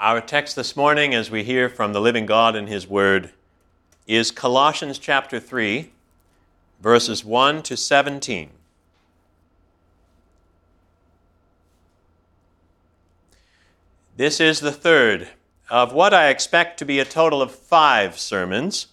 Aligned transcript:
Our 0.00 0.20
text 0.20 0.54
this 0.54 0.76
morning, 0.76 1.12
as 1.12 1.28
we 1.28 1.42
hear 1.42 1.68
from 1.68 1.92
the 1.92 2.00
living 2.00 2.24
God 2.24 2.54
in 2.54 2.68
His 2.68 2.86
Word, 2.86 3.32
is 4.06 4.30
Colossians 4.30 4.96
chapter 4.96 5.40
3, 5.40 5.90
verses 6.80 7.24
1 7.24 7.64
to 7.64 7.76
17. 7.76 8.50
This 14.16 14.38
is 14.38 14.60
the 14.60 14.70
third 14.70 15.30
of 15.68 15.92
what 15.92 16.14
I 16.14 16.28
expect 16.28 16.78
to 16.78 16.84
be 16.84 17.00
a 17.00 17.04
total 17.04 17.42
of 17.42 17.52
five 17.52 18.20
sermons 18.20 18.86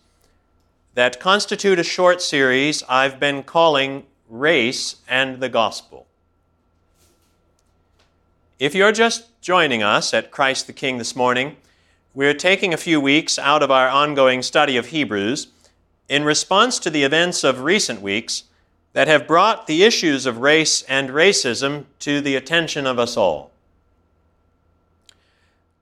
that 0.95 1.19
constitute 1.19 1.77
a 1.77 1.83
short 1.83 2.19
series 2.19 2.81
I've 2.89 3.19
been 3.19 3.43
calling 3.43 4.07
Race 4.27 4.95
and 5.07 5.39
the 5.39 5.49
Gospel. 5.49 6.04
If 8.57 8.73
you're 8.73 8.93
just 8.93 9.41
joining 9.41 9.83
us 9.83 10.13
at 10.13 10.31
Christ 10.31 10.65
the 10.65 10.71
King 10.71 10.97
this 10.97 11.13
morning, 11.13 11.57
we're 12.13 12.33
taking 12.33 12.73
a 12.73 12.77
few 12.77 13.01
weeks 13.01 13.37
out 13.37 13.61
of 13.61 13.69
our 13.69 13.89
ongoing 13.89 14.41
study 14.41 14.77
of 14.77 14.87
Hebrews 14.87 15.47
in 16.07 16.23
response 16.23 16.79
to 16.79 16.89
the 16.89 17.03
events 17.03 17.43
of 17.43 17.63
recent 17.63 18.01
weeks 18.01 18.45
that 18.93 19.09
have 19.09 19.27
brought 19.27 19.67
the 19.67 19.83
issues 19.83 20.25
of 20.25 20.37
race 20.37 20.83
and 20.83 21.09
racism 21.09 21.83
to 21.99 22.21
the 22.21 22.37
attention 22.37 22.87
of 22.87 22.97
us 22.97 23.17
all. 23.17 23.51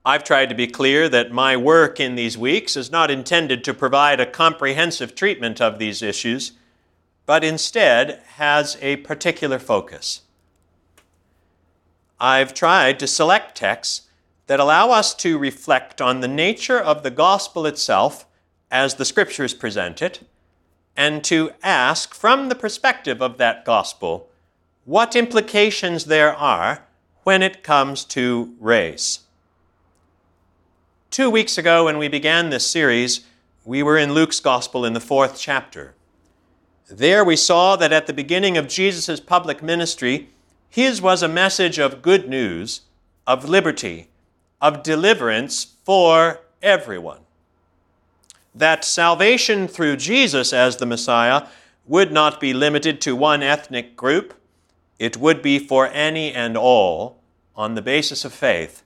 I've 0.04 0.24
tried 0.24 0.48
to 0.48 0.56
be 0.56 0.66
clear 0.66 1.08
that 1.08 1.30
my 1.30 1.56
work 1.56 2.00
in 2.00 2.16
these 2.16 2.36
weeks 2.36 2.76
is 2.76 2.90
not 2.90 3.08
intended 3.08 3.62
to 3.62 3.72
provide 3.72 4.18
a 4.18 4.26
comprehensive 4.26 5.14
treatment 5.14 5.60
of 5.60 5.78
these 5.78 6.02
issues, 6.02 6.50
but 7.24 7.44
instead 7.44 8.20
has 8.34 8.76
a 8.80 8.96
particular 8.96 9.60
focus. 9.60 10.23
I've 12.24 12.54
tried 12.54 12.98
to 13.00 13.06
select 13.06 13.54
texts 13.54 14.08
that 14.46 14.58
allow 14.58 14.88
us 14.92 15.14
to 15.16 15.36
reflect 15.36 16.00
on 16.00 16.20
the 16.20 16.26
nature 16.28 16.80
of 16.80 17.02
the 17.02 17.10
gospel 17.10 17.66
itself 17.66 18.24
as 18.70 18.94
the 18.94 19.04
scriptures 19.04 19.52
present 19.52 20.00
it, 20.00 20.26
and 20.96 21.22
to 21.24 21.50
ask 21.62 22.14
from 22.14 22.48
the 22.48 22.54
perspective 22.54 23.20
of 23.20 23.36
that 23.36 23.66
gospel 23.66 24.30
what 24.86 25.14
implications 25.14 26.06
there 26.06 26.34
are 26.34 26.86
when 27.24 27.42
it 27.42 27.62
comes 27.62 28.06
to 28.06 28.54
race. 28.58 29.24
Two 31.10 31.28
weeks 31.28 31.58
ago, 31.58 31.84
when 31.84 31.98
we 31.98 32.08
began 32.08 32.48
this 32.48 32.66
series, 32.66 33.26
we 33.66 33.82
were 33.82 33.98
in 33.98 34.14
Luke's 34.14 34.40
gospel 34.40 34.86
in 34.86 34.94
the 34.94 34.98
fourth 34.98 35.38
chapter. 35.38 35.92
There 36.88 37.22
we 37.22 37.36
saw 37.36 37.76
that 37.76 37.92
at 37.92 38.06
the 38.06 38.14
beginning 38.14 38.56
of 38.56 38.66
Jesus' 38.66 39.20
public 39.20 39.62
ministry, 39.62 40.30
his 40.74 41.00
was 41.00 41.22
a 41.22 41.28
message 41.28 41.78
of 41.78 42.02
good 42.02 42.28
news, 42.28 42.80
of 43.28 43.48
liberty, 43.48 44.08
of 44.60 44.82
deliverance 44.82 45.76
for 45.84 46.40
everyone. 46.64 47.20
That 48.52 48.84
salvation 48.84 49.68
through 49.68 49.98
Jesus 49.98 50.52
as 50.52 50.78
the 50.78 50.84
Messiah 50.84 51.46
would 51.86 52.10
not 52.10 52.40
be 52.40 52.52
limited 52.52 53.00
to 53.02 53.14
one 53.14 53.40
ethnic 53.40 53.94
group, 53.94 54.34
it 54.98 55.16
would 55.16 55.42
be 55.42 55.60
for 55.60 55.86
any 55.86 56.32
and 56.32 56.56
all 56.56 57.20
on 57.54 57.76
the 57.76 57.82
basis 57.82 58.24
of 58.24 58.32
faith. 58.32 58.82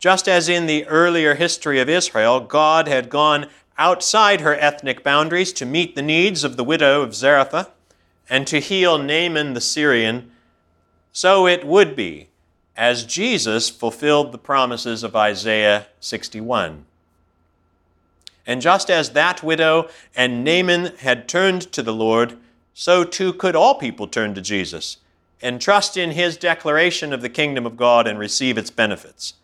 Just 0.00 0.26
as 0.26 0.48
in 0.48 0.66
the 0.66 0.84
earlier 0.86 1.36
history 1.36 1.78
of 1.78 1.88
Israel, 1.88 2.40
God 2.40 2.88
had 2.88 3.08
gone 3.08 3.46
outside 3.78 4.40
her 4.40 4.56
ethnic 4.56 5.04
boundaries 5.04 5.52
to 5.52 5.64
meet 5.64 5.94
the 5.94 6.02
needs 6.02 6.42
of 6.42 6.56
the 6.56 6.64
widow 6.64 7.02
of 7.02 7.14
Zarephath 7.14 7.70
and 8.28 8.46
to 8.46 8.60
heal 8.60 8.98
Naaman 8.98 9.54
the 9.54 9.60
Syrian, 9.60 10.30
so 11.12 11.46
it 11.46 11.66
would 11.66 11.96
be 11.96 12.28
as 12.76 13.04
Jesus 13.04 13.68
fulfilled 13.68 14.30
the 14.30 14.38
promises 14.38 15.02
of 15.02 15.16
Isaiah 15.16 15.86
61. 16.00 16.84
And 18.46 18.62
just 18.62 18.88
as 18.88 19.10
that 19.10 19.42
widow 19.42 19.88
and 20.14 20.44
Naaman 20.44 20.96
had 20.98 21.28
turned 21.28 21.72
to 21.72 21.82
the 21.82 21.92
Lord, 21.92 22.38
so 22.72 23.04
too 23.04 23.32
could 23.32 23.56
all 23.56 23.74
people 23.74 24.06
turn 24.06 24.34
to 24.34 24.40
Jesus 24.40 24.98
and 25.42 25.60
trust 25.60 25.96
in 25.96 26.12
his 26.12 26.36
declaration 26.36 27.12
of 27.12 27.20
the 27.20 27.28
kingdom 27.28 27.66
of 27.66 27.76
God 27.76 28.06
and 28.06 28.18
receive 28.18 28.56
its 28.56 28.70
benefits. 28.70 29.34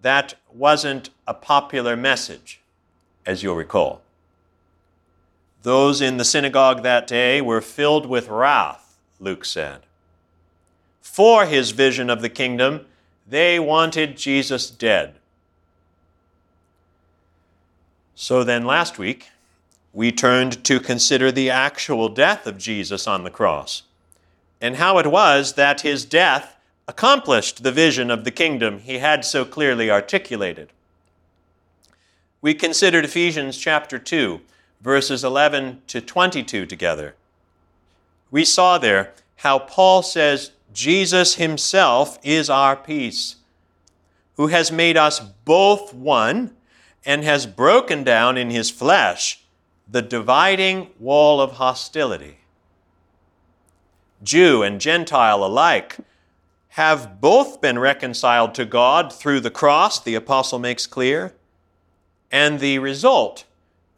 That 0.00 0.34
wasn't 0.52 1.10
a 1.26 1.34
popular 1.34 1.96
message, 1.96 2.60
as 3.24 3.42
you'll 3.42 3.56
recall. 3.56 4.02
Those 5.62 6.00
in 6.00 6.16
the 6.16 6.24
synagogue 6.24 6.82
that 6.82 7.06
day 7.06 7.40
were 7.40 7.60
filled 7.60 8.06
with 8.06 8.28
wrath, 8.28 8.98
Luke 9.20 9.44
said. 9.44 9.82
For 11.00 11.46
his 11.46 11.70
vision 11.70 12.10
of 12.10 12.20
the 12.20 12.28
kingdom, 12.28 12.86
they 13.26 13.58
wanted 13.58 14.16
Jesus 14.16 14.70
dead. 14.70 15.14
So 18.14 18.44
then, 18.44 18.64
last 18.64 18.98
week, 18.98 19.30
we 19.92 20.10
turned 20.10 20.64
to 20.64 20.80
consider 20.80 21.30
the 21.30 21.50
actual 21.50 22.08
death 22.08 22.46
of 22.46 22.58
Jesus 22.58 23.06
on 23.06 23.24
the 23.24 23.30
cross 23.30 23.82
and 24.60 24.76
how 24.76 24.98
it 24.98 25.06
was 25.06 25.54
that 25.54 25.80
his 25.80 26.04
death 26.04 26.56
accomplished 26.86 27.62
the 27.62 27.72
vision 27.72 28.10
of 28.10 28.24
the 28.24 28.30
kingdom 28.30 28.78
he 28.78 28.98
had 28.98 29.24
so 29.24 29.44
clearly 29.44 29.90
articulated. 29.90 30.72
We 32.40 32.54
considered 32.54 33.04
Ephesians 33.04 33.58
chapter 33.58 33.98
2 33.98 34.40
verses 34.82 35.22
11 35.22 35.82
to 35.86 36.00
22 36.00 36.66
together. 36.66 37.14
We 38.30 38.44
saw 38.44 38.78
there 38.78 39.12
how 39.36 39.58
Paul 39.60 40.02
says 40.02 40.52
Jesus 40.72 41.36
himself 41.36 42.18
is 42.22 42.50
our 42.50 42.76
peace, 42.76 43.36
who 44.36 44.48
has 44.48 44.72
made 44.72 44.96
us 44.96 45.20
both 45.20 45.94
one 45.94 46.54
and 47.04 47.24
has 47.24 47.46
broken 47.46 48.04
down 48.04 48.36
in 48.36 48.50
his 48.50 48.70
flesh 48.70 49.40
the 49.88 50.02
dividing 50.02 50.88
wall 50.98 51.40
of 51.40 51.52
hostility. 51.52 52.38
Jew 54.22 54.62
and 54.62 54.80
Gentile 54.80 55.44
alike 55.44 55.98
have 56.68 57.20
both 57.20 57.60
been 57.60 57.78
reconciled 57.78 58.54
to 58.54 58.64
God 58.64 59.12
through 59.12 59.40
the 59.40 59.50
cross, 59.50 60.00
the 60.00 60.14
apostle 60.14 60.58
makes 60.58 60.86
clear, 60.86 61.34
and 62.30 62.60
the 62.60 62.78
result 62.78 63.44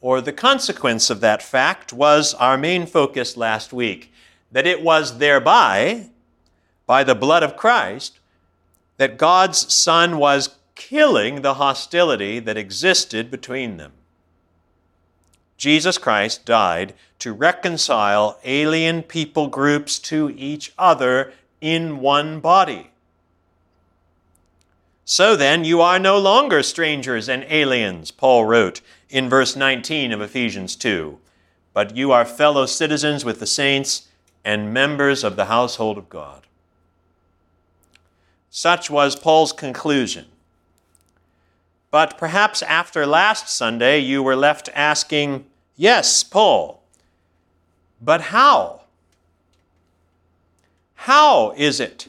or 0.04 0.20
the 0.20 0.34
consequence 0.34 1.08
of 1.08 1.20
that 1.22 1.42
fact 1.42 1.90
was 1.90 2.34
our 2.34 2.58
main 2.58 2.84
focus 2.84 3.38
last 3.38 3.72
week 3.72 4.12
that 4.52 4.66
it 4.66 4.82
was 4.82 5.16
thereby, 5.16 6.10
by 6.86 7.02
the 7.02 7.14
blood 7.14 7.42
of 7.42 7.56
Christ, 7.56 8.18
that 8.98 9.16
God's 9.16 9.72
Son 9.72 10.18
was 10.18 10.56
killing 10.74 11.40
the 11.40 11.54
hostility 11.54 12.38
that 12.38 12.58
existed 12.58 13.30
between 13.30 13.78
them. 13.78 13.92
Jesus 15.56 15.96
Christ 15.96 16.44
died 16.44 16.92
to 17.20 17.32
reconcile 17.32 18.38
alien 18.44 19.02
people 19.04 19.46
groups 19.46 19.98
to 20.00 20.34
each 20.36 20.74
other 20.76 21.32
in 21.62 22.00
one 22.00 22.40
body. 22.40 22.90
So 25.06 25.34
then, 25.34 25.64
you 25.64 25.80
are 25.80 25.98
no 25.98 26.18
longer 26.18 26.62
strangers 26.62 27.26
and 27.26 27.46
aliens, 27.48 28.10
Paul 28.10 28.44
wrote 28.44 28.82
in 29.10 29.28
verse 29.28 29.56
19 29.56 30.12
of 30.12 30.20
Ephesians 30.20 30.76
2. 30.76 31.18
But 31.72 31.96
you 31.96 32.12
are 32.12 32.24
fellow 32.24 32.66
citizens 32.66 33.24
with 33.24 33.40
the 33.40 33.46
saints 33.46 34.08
and 34.44 34.72
members 34.72 35.24
of 35.24 35.36
the 35.36 35.46
household 35.46 35.98
of 35.98 36.08
God. 36.08 36.46
Such 38.50 38.88
was 38.88 39.16
Paul's 39.16 39.52
conclusion. 39.52 40.26
But 41.90 42.18
perhaps 42.18 42.62
after 42.62 43.06
last 43.06 43.48
Sunday, 43.48 43.98
you 43.98 44.22
were 44.22 44.36
left 44.36 44.68
asking, 44.74 45.46
Yes, 45.76 46.22
Paul, 46.22 46.82
but 48.00 48.20
how? 48.20 48.82
How 50.94 51.52
is 51.56 51.80
it 51.80 52.08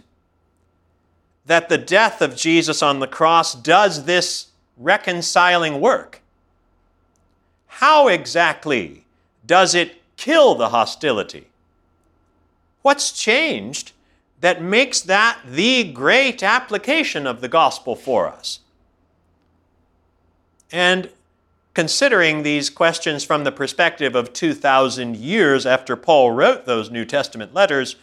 that 1.45 1.69
the 1.69 1.77
death 1.77 2.21
of 2.21 2.35
Jesus 2.35 2.81
on 2.81 2.99
the 2.99 3.07
cross 3.07 3.53
does 3.53 4.05
this 4.05 4.47
reconciling 4.77 5.79
work? 5.81 6.21
How 7.79 8.07
exactly 8.07 9.03
does 9.45 9.75
it 9.75 10.01
kill 10.15 10.55
the 10.55 10.69
hostility? 10.69 11.47
What's 12.83 13.11
changed 13.11 13.91
that 14.39 14.61
makes 14.61 15.01
that 15.01 15.39
the 15.45 15.83
great 15.91 16.41
application 16.41 17.27
of 17.27 17.41
the 17.41 17.49
gospel 17.49 17.97
for 17.97 18.29
us? 18.29 18.61
And 20.71 21.09
considering 21.73 22.43
these 22.43 22.69
questions 22.69 23.25
from 23.25 23.43
the 23.43 23.51
perspective 23.51 24.15
of 24.15 24.31
2,000 24.31 25.17
years 25.17 25.65
after 25.65 25.97
Paul 25.97 26.31
wrote 26.31 26.65
those 26.65 26.89
New 26.89 27.03
Testament 27.03 27.53
letters, 27.53 27.97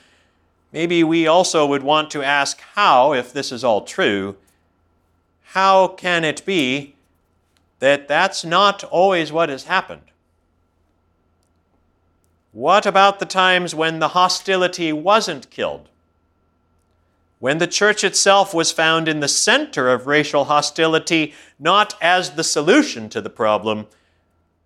maybe 0.71 1.03
we 1.03 1.27
also 1.27 1.65
would 1.65 1.83
want 1.83 2.11
to 2.11 2.23
ask 2.23 2.61
how, 2.75 3.15
if 3.15 3.33
this 3.33 3.51
is 3.51 3.65
all 3.65 3.81
true, 3.81 4.37
how 5.55 5.89
can 5.89 6.25
it 6.25 6.45
be 6.45 6.95
that 7.83 8.07
that's 8.07 8.45
not 8.45 8.85
always 8.85 9.33
what 9.33 9.49
has 9.49 9.65
happened. 9.65 10.03
What 12.53 12.87
about 12.87 13.19
the 13.19 13.27
times 13.27 13.75
when 13.75 13.99
the 13.99 14.09
hostility 14.09 14.93
wasn't 14.93 15.51
killed? 15.51 15.89
when 17.41 17.59
the 17.59 17.67
church 17.67 18.05
itself 18.05 18.55
was 18.55 18.71
found 18.71 19.09
in 19.09 19.19
the 19.19 19.27
center 19.27 19.91
of 19.91 20.07
racial 20.07 20.45
hostility, 20.45 21.35
not 21.59 21.93
as 22.01 22.31
the 22.31 22.45
solution 22.45 23.09
to 23.09 23.21
the 23.21 23.29
problem, 23.29 23.89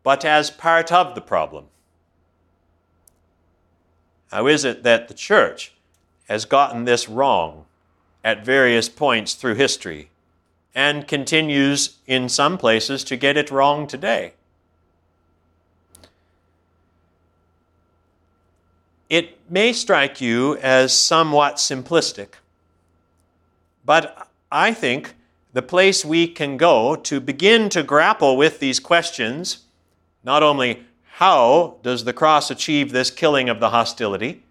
but 0.02 0.26
as 0.26 0.50
part 0.50 0.92
of 0.92 1.14
the 1.14 1.22
problem. 1.22 1.64
How 4.30 4.46
is 4.46 4.62
it 4.62 4.82
that 4.82 5.08
the 5.08 5.14
church 5.14 5.72
has 6.28 6.44
gotten 6.44 6.84
this 6.84 7.08
wrong 7.08 7.64
at 8.22 8.44
various 8.44 8.90
points 8.90 9.32
through 9.32 9.54
history 9.54 10.10
and 10.76 11.08
continues 11.08 11.96
in 12.06 12.28
some 12.28 12.58
places 12.58 13.02
to 13.02 13.16
get 13.16 13.38
it 13.38 13.50
wrong 13.50 13.86
today? 13.86 14.34
It 19.08 19.38
may 19.50 19.72
strike 19.72 20.20
you 20.20 20.58
as 20.58 20.92
somewhat 20.92 21.56
simplistic, 21.56 22.34
but 23.86 24.28
I 24.52 24.74
think 24.74 25.14
the 25.54 25.62
place 25.62 26.04
we 26.04 26.28
can 26.28 26.58
go 26.58 26.94
to 26.94 27.20
begin 27.20 27.70
to 27.70 27.82
grapple 27.82 28.36
with 28.36 28.58
these 28.58 28.78
questions 28.78 29.60
not 30.24 30.42
only 30.42 30.82
how 31.12 31.76
does 31.82 32.04
the 32.04 32.12
cross 32.12 32.50
achieve 32.50 32.92
this 32.92 33.10
killing 33.10 33.48
of 33.48 33.60
the 33.60 33.70
hostility, 33.70 34.42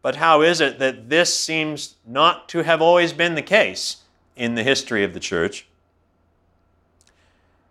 but 0.00 0.16
how 0.16 0.40
is 0.40 0.62
it 0.62 0.78
that 0.78 1.10
this 1.10 1.38
seems 1.38 1.96
not 2.06 2.48
to 2.48 2.62
have 2.62 2.80
always 2.80 3.12
been 3.12 3.34
the 3.34 3.42
case 3.42 3.98
in 4.40 4.54
the 4.54 4.62
history 4.62 5.04
of 5.04 5.12
the 5.12 5.20
church? 5.20 5.66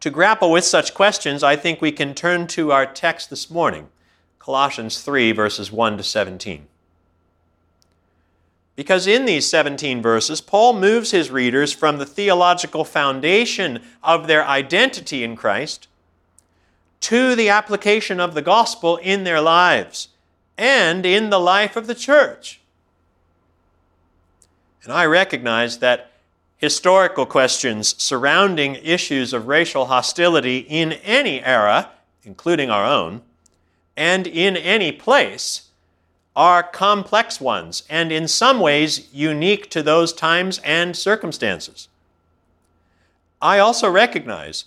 To 0.02 0.12
grapple 0.12 0.52
with 0.52 0.64
such 0.64 0.94
questions, 0.94 1.44
I 1.44 1.56
think 1.56 1.82
we 1.82 1.92
can 1.92 2.14
turn 2.14 2.46
to 2.48 2.72
our 2.72 2.86
text 2.86 3.32
this 3.32 3.50
morning, 3.50 3.90
Colossians 4.38 5.02
3, 5.02 5.32
verses 5.32 5.72
1 5.72 5.98
to 5.98 6.04
17. 6.04 6.68
Because 8.76 9.08
in 9.08 9.26
these 9.26 9.50
17 9.50 10.00
verses, 10.02 10.42
Paul 10.42 10.74
moves 10.74 11.10
his 11.10 11.32
readers 11.32 11.74
from 11.74 11.98
the 11.98 12.06
theological 12.06 12.86
foundation 12.86 13.82
of 14.04 14.28
their 14.28 14.46
identity 14.46 15.24
in 15.24 15.36
Christ 15.36 15.88
to 17.02 17.36
the 17.36 17.50
application 17.50 18.20
of 18.20 18.36
the 18.36 18.44
gospel 18.44 18.98
in 18.98 19.24
their 19.24 19.42
lives 19.42 20.10
and 20.56 21.04
in 21.04 21.32
the 21.32 21.40
life 21.40 21.76
of 21.76 21.88
the 21.88 21.96
church. 21.96 22.62
And 24.84 24.94
I 24.94 25.06
recognize 25.06 25.80
that 25.80 26.10
historical 26.60 27.26
questions 27.26 27.96
surrounding 27.98 28.76
issues 28.76 29.34
of 29.34 29.48
racial 29.48 29.86
hostility 29.86 30.60
in 30.60 30.92
any 30.92 31.42
era, 31.42 31.90
including 32.24 32.70
our 32.70 32.86
own, 32.86 33.22
and 33.96 34.28
in 34.28 34.58
any 34.58 34.92
place, 34.92 35.70
are 36.36 36.62
complex 36.62 37.40
ones 37.40 37.84
and 37.90 38.12
in 38.12 38.28
some 38.28 38.60
ways 38.60 39.08
unique 39.14 39.70
to 39.70 39.82
those 39.82 40.14
times 40.14 40.60
and 40.64 40.96
circumstances. 40.96 41.88
I 43.42 43.60
also 43.60 43.90
recognize 43.90 44.66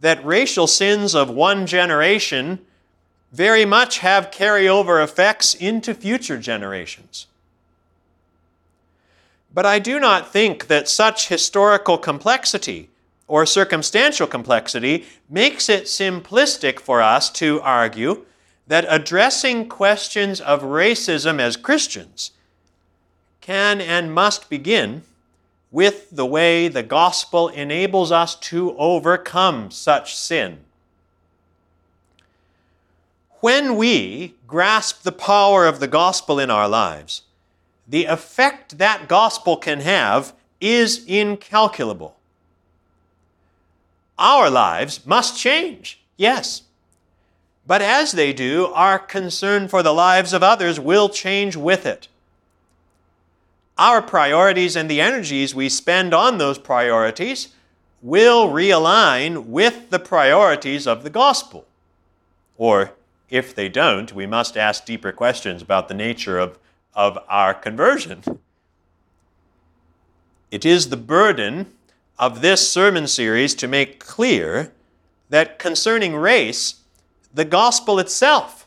that 0.00 0.24
racial 0.24 0.66
sins 0.66 1.14
of 1.14 1.30
one 1.30 1.66
generation 1.66 2.60
very 3.32 3.64
much 3.64 3.98
have 3.98 4.30
carryover 4.30 5.02
effects 5.02 5.54
into 5.54 5.94
future 5.94 6.38
generations. 6.38 7.26
But 9.52 9.66
I 9.66 9.78
do 9.78 9.98
not 9.98 10.32
think 10.32 10.68
that 10.68 10.88
such 10.88 11.28
historical 11.28 11.98
complexity 11.98 12.88
or 13.26 13.46
circumstantial 13.46 14.26
complexity 14.26 15.06
makes 15.28 15.68
it 15.68 15.84
simplistic 15.84 16.80
for 16.80 17.00
us 17.02 17.30
to 17.30 17.60
argue 17.62 18.26
that 18.66 18.86
addressing 18.88 19.68
questions 19.68 20.40
of 20.40 20.62
racism 20.62 21.40
as 21.40 21.56
Christians 21.56 22.32
can 23.40 23.80
and 23.80 24.14
must 24.14 24.48
begin 24.48 25.02
with 25.72 26.10
the 26.10 26.26
way 26.26 26.68
the 26.68 26.82
gospel 26.82 27.48
enables 27.48 28.12
us 28.12 28.34
to 28.34 28.76
overcome 28.76 29.70
such 29.70 30.14
sin. 30.14 30.58
When 33.40 33.76
we 33.76 34.34
grasp 34.46 35.02
the 35.02 35.12
power 35.12 35.66
of 35.66 35.80
the 35.80 35.88
gospel 35.88 36.38
in 36.38 36.50
our 36.50 36.68
lives, 36.68 37.22
the 37.90 38.06
effect 38.06 38.78
that 38.78 39.08
gospel 39.08 39.58
can 39.58 39.80
have 39.80 40.32
is 40.60 41.04
incalculable. 41.06 42.16
Our 44.18 44.48
lives 44.48 45.04
must 45.04 45.38
change, 45.38 46.00
yes. 46.16 46.62
But 47.66 47.82
as 47.82 48.12
they 48.12 48.32
do, 48.32 48.66
our 48.66 48.98
concern 48.98 49.68
for 49.68 49.82
the 49.82 49.92
lives 49.92 50.32
of 50.32 50.42
others 50.42 50.80
will 50.80 51.10
change 51.10 51.56
with 51.56 51.84
it 51.84 52.08
our 53.80 54.02
priorities 54.02 54.76
and 54.76 54.90
the 54.90 55.00
energies 55.00 55.54
we 55.54 55.66
spend 55.70 56.12
on 56.12 56.36
those 56.36 56.58
priorities 56.58 57.48
will 58.02 58.48
realign 58.48 59.46
with 59.46 59.88
the 59.88 59.98
priorities 59.98 60.86
of 60.86 61.02
the 61.02 61.08
gospel. 61.08 61.64
Or 62.58 62.92
if 63.30 63.54
they 63.54 63.70
don't, 63.70 64.14
we 64.14 64.26
must 64.26 64.58
ask 64.58 64.84
deeper 64.84 65.12
questions 65.12 65.62
about 65.62 65.88
the 65.88 65.94
nature 65.94 66.38
of, 66.38 66.58
of 66.94 67.18
our 67.28 67.54
conversion. 67.54 68.22
It 70.50 70.64
is 70.64 70.88
the 70.88 70.96
burden 70.96 71.72
of 72.18 72.40
this 72.40 72.68
sermon 72.68 73.06
series 73.06 73.54
to 73.54 73.68
make 73.68 74.00
clear 74.00 74.72
that 75.28 75.58
concerning 75.58 76.16
race, 76.16 76.80
the 77.32 77.44
gospel 77.44 77.98
itself 77.98 78.66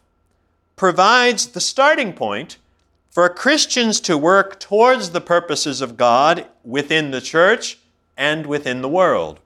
provides 0.76 1.48
the 1.48 1.62
starting 1.62 2.14
point 2.14 2.58
for 3.12 3.30
Christians 3.30 4.00
to 4.02 4.18
work 4.18 4.60
towards 4.60 5.12
the 5.12 5.22
purposes 5.22 5.82
of 5.82 5.98
God 5.98 6.48
within 6.64 7.12
the 7.12 7.22
church 7.22 7.78
and 8.18 8.48
within 8.48 8.82
the 8.82 8.90
world. 8.90 9.40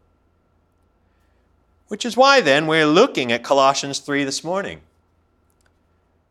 Which 1.89 2.05
is 2.05 2.15
why 2.15 2.39
then 2.39 2.67
we're 2.67 2.85
looking 2.85 3.31
at 3.31 3.43
Colossians 3.43 3.99
3 3.99 4.23
this 4.23 4.43
morning. 4.43 4.81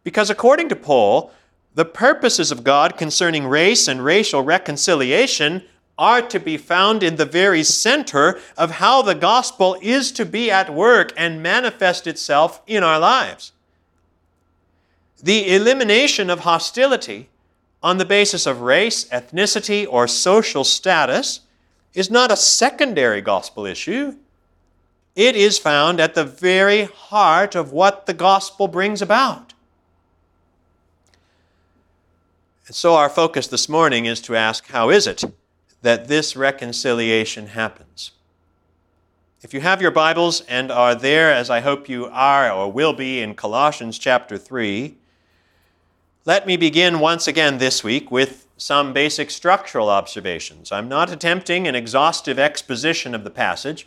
Because 0.04 0.30
according 0.30 0.68
to 0.68 0.76
Paul, 0.76 1.32
the 1.76 1.84
purposes 1.84 2.50
of 2.50 2.64
God 2.64 2.96
concerning 2.96 3.46
race 3.46 3.86
and 3.86 4.02
racial 4.02 4.42
reconciliation 4.42 5.62
are 5.98 6.22
to 6.22 6.40
be 6.40 6.56
found 6.56 7.02
in 7.02 7.16
the 7.16 7.26
very 7.26 7.62
center 7.62 8.40
of 8.56 8.72
how 8.72 9.02
the 9.02 9.14
gospel 9.14 9.76
is 9.82 10.10
to 10.12 10.24
be 10.24 10.50
at 10.50 10.72
work 10.72 11.12
and 11.18 11.42
manifest 11.42 12.06
itself 12.06 12.62
in 12.66 12.82
our 12.82 12.98
lives. 12.98 13.52
The 15.22 15.54
elimination 15.54 16.30
of 16.30 16.40
hostility 16.40 17.28
on 17.82 17.98
the 17.98 18.04
basis 18.06 18.46
of 18.46 18.62
race, 18.62 19.04
ethnicity, 19.10 19.86
or 19.88 20.08
social 20.08 20.64
status 20.64 21.40
is 21.92 22.10
not 22.10 22.32
a 22.32 22.36
secondary 22.36 23.20
gospel 23.20 23.66
issue. 23.66 24.16
It 25.14 25.36
is 25.36 25.58
found 25.58 26.00
at 26.00 26.14
the 26.14 26.24
very 26.24 26.84
heart 26.84 27.54
of 27.54 27.72
what 27.72 28.06
the 28.06 28.14
gospel 28.14 28.66
brings 28.66 29.02
about. 29.02 29.38
And 29.38 29.46
so, 32.74 32.96
our 32.96 33.08
focus 33.08 33.46
this 33.46 33.68
morning 33.68 34.06
is 34.06 34.20
to 34.22 34.34
ask 34.34 34.66
how 34.68 34.90
is 34.90 35.06
it 35.06 35.22
that 35.82 36.08
this 36.08 36.34
reconciliation 36.34 37.48
happens? 37.48 38.10
If 39.40 39.54
you 39.54 39.60
have 39.60 39.80
your 39.80 39.92
Bibles 39.92 40.40
and 40.42 40.72
are 40.72 40.96
there, 40.96 41.32
as 41.32 41.48
I 41.48 41.60
hope 41.60 41.88
you 41.88 42.06
are 42.06 42.50
or 42.50 42.72
will 42.72 42.92
be, 42.92 43.20
in 43.20 43.36
Colossians 43.36 44.00
chapter 44.00 44.36
3, 44.36 44.96
let 46.24 46.44
me 46.44 46.56
begin 46.56 46.98
once 46.98 47.28
again 47.28 47.58
this 47.58 47.84
week 47.84 48.10
with 48.10 48.48
some 48.56 48.92
basic 48.92 49.30
structural 49.30 49.88
observations. 49.88 50.72
I'm 50.72 50.88
not 50.88 51.12
attempting 51.12 51.68
an 51.68 51.76
exhaustive 51.76 52.36
exposition 52.36 53.14
of 53.14 53.22
the 53.22 53.30
passage, 53.30 53.86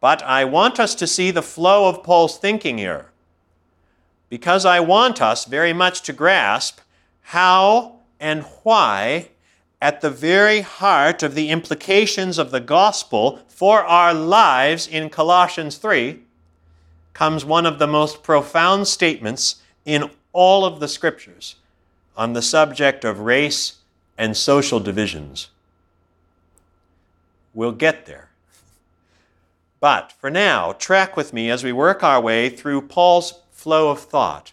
but 0.00 0.22
I 0.22 0.44
want 0.44 0.78
us 0.78 0.94
to 0.94 1.06
see 1.08 1.32
the 1.32 1.42
flow 1.42 1.88
of 1.88 2.04
Paul's 2.04 2.38
thinking 2.38 2.78
here. 2.78 3.10
Because 4.28 4.64
I 4.64 4.78
want 4.78 5.20
us 5.20 5.46
very 5.46 5.72
much 5.72 6.02
to 6.02 6.12
grasp 6.12 6.78
how 7.30 7.96
and 8.20 8.44
why, 8.62 9.28
at 9.82 10.00
the 10.00 10.10
very 10.10 10.60
heart 10.60 11.24
of 11.24 11.34
the 11.34 11.50
implications 11.50 12.38
of 12.38 12.52
the 12.52 12.60
gospel 12.60 13.40
for 13.48 13.82
our 13.82 14.14
lives 14.14 14.86
in 14.86 15.10
Colossians 15.10 15.76
3, 15.76 16.20
comes 17.14 17.44
one 17.44 17.66
of 17.66 17.80
the 17.80 17.86
most 17.88 18.22
profound 18.22 18.86
statements 18.86 19.56
in 19.84 20.08
all 20.32 20.64
of 20.64 20.78
the 20.78 20.86
scriptures 20.86 21.56
on 22.16 22.32
the 22.32 22.40
subject 22.40 23.04
of 23.04 23.18
race 23.18 23.78
and 24.16 24.36
social 24.36 24.78
divisions. 24.78 25.48
We'll 27.52 27.72
get 27.72 28.06
there. 28.06 28.28
But 29.80 30.12
for 30.12 30.30
now, 30.30 30.74
track 30.74 31.16
with 31.16 31.32
me 31.32 31.50
as 31.50 31.64
we 31.64 31.72
work 31.72 32.04
our 32.04 32.20
way 32.20 32.48
through 32.48 32.82
Paul's 32.82 33.40
flow 33.50 33.90
of 33.90 33.98
thought. 33.98 34.52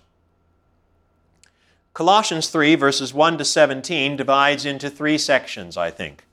Colossians 1.94 2.50
3, 2.50 2.74
verses 2.74 3.14
1 3.14 3.38
to 3.38 3.46
17, 3.46 4.18
divides 4.18 4.66
into 4.66 4.90
three 4.90 5.18
sections, 5.18 5.78
I 5.78 5.92
think. 5.92 6.26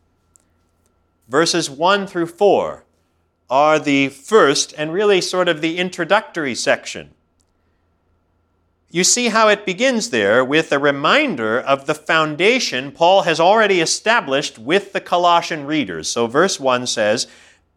Verses 1.28 1.68
1 1.68 2.06
through 2.06 2.26
4 2.26 2.84
are 3.50 3.78
the 3.78 4.08
first 4.08 4.72
and 4.78 4.92
really 4.92 5.20
sort 5.20 5.48
of 5.48 5.60
the 5.60 5.76
introductory 5.76 6.54
section 6.54 7.10
You 8.90 9.04
see 9.04 9.28
how 9.28 9.48
it 9.48 9.66
begins 9.66 10.10
there 10.10 10.44
with 10.44 10.72
a 10.72 10.78
reminder 10.78 11.60
of 11.60 11.86
the 11.86 11.94
foundation 11.94 12.90
Paul 12.90 13.22
has 13.22 13.38
already 13.38 13.80
established 13.80 14.58
with 14.58 14.92
the 14.92 15.00
Colossian 15.00 15.66
readers. 15.66 16.08
So, 16.08 16.26
verse 16.26 16.58
1 16.58 16.86
says, 16.86 17.28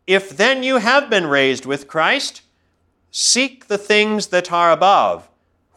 If 0.07 0.29
then 0.29 0.63
you 0.63 0.77
have 0.77 1.09
been 1.09 1.27
raised 1.27 1.65
with 1.65 1.87
Christ, 1.87 2.41
seek 3.11 3.67
the 3.67 3.77
things 3.77 4.27
that 4.27 4.51
are 4.51 4.71
above, 4.71 5.29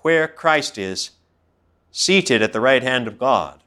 where 0.03 0.29
Christ 0.29 0.79
is, 0.79 1.11
seated 1.97 2.43
at 2.43 2.53
the 2.53 2.61
right 2.61 2.83
hand 2.83 3.09
of 3.09 3.19
God. 3.19 3.59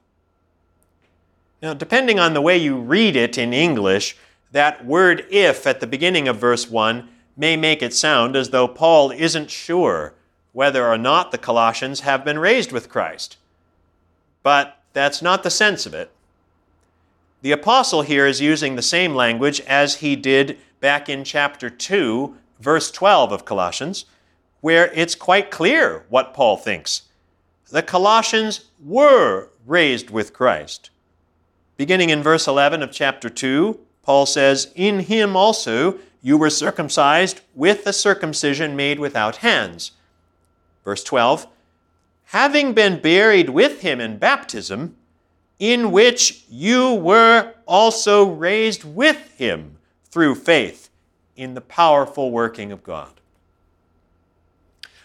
Now, 1.63 1.73
depending 1.73 2.19
on 2.19 2.35
the 2.35 2.41
way 2.41 2.57
you 2.57 2.77
read 2.77 3.15
it 3.15 3.39
in 3.39 3.53
English, 3.53 4.15
that 4.51 4.85
word 4.85 5.25
if 5.31 5.65
at 5.65 5.79
the 5.79 5.87
beginning 5.87 6.27
of 6.27 6.37
verse 6.37 6.69
1 6.69 7.09
may 7.35 7.57
make 7.57 7.81
it 7.81 7.91
sound 7.91 8.35
as 8.35 8.51
though 8.51 8.67
Paul 8.67 9.09
isn't 9.09 9.49
sure 9.49 10.13
whether 10.53 10.87
or 10.87 10.97
not 10.97 11.31
the 11.31 11.39
Colossians 11.39 12.01
have 12.01 12.23
been 12.23 12.37
raised 12.37 12.71
with 12.71 12.87
Christ. 12.87 13.37
But 14.43 14.77
that's 14.93 15.23
not 15.23 15.41
the 15.41 15.49
sense 15.49 15.87
of 15.87 15.95
it. 15.95 16.11
The 17.41 17.51
apostle 17.51 18.03
here 18.03 18.27
is 18.27 18.41
using 18.41 18.75
the 18.75 18.83
same 18.83 19.15
language 19.15 19.59
as 19.61 19.95
he 19.95 20.15
did 20.15 20.59
back 20.79 21.09
in 21.09 21.23
chapter 21.23 21.67
2, 21.67 22.35
verse 22.59 22.91
12 22.91 23.31
of 23.31 23.45
Colossians, 23.45 24.05
where 24.61 24.91
it's 24.93 25.15
quite 25.15 25.49
clear 25.49 26.05
what 26.09 26.35
Paul 26.35 26.55
thinks. 26.55 27.08
The 27.69 27.83
Colossians 27.83 28.65
were 28.83 29.49
raised 29.65 30.09
with 30.09 30.33
Christ. 30.33 30.89
Beginning 31.77 32.09
in 32.09 32.23
verse 32.23 32.47
11 32.47 32.83
of 32.83 32.91
chapter 32.91 33.29
2, 33.29 33.79
Paul 34.03 34.25
says, 34.25 34.71
In 34.75 34.99
him 34.99 35.35
also 35.35 35.99
you 36.21 36.37
were 36.37 36.49
circumcised 36.49 37.41
with 37.55 37.85
a 37.87 37.93
circumcision 37.93 38.75
made 38.75 38.99
without 38.99 39.37
hands 39.37 39.91
Verse 40.89 41.03
12 41.03 41.45
Having 42.25 42.73
been 42.73 42.99
buried 42.99 43.49
with 43.49 43.81
him 43.81 43.99
in 43.99 44.17
baptism, 44.17 44.95
in 45.59 45.91
which 45.91 46.45
you 46.49 46.95
were 46.95 47.53
also 47.67 48.27
raised 48.27 48.83
with 48.83 49.35
him 49.37 49.77
through 50.05 50.33
faith 50.33 50.89
in 51.35 51.53
the 51.53 51.61
powerful 51.61 52.31
working 52.31 52.71
of 52.71 52.83
God. 52.83 53.19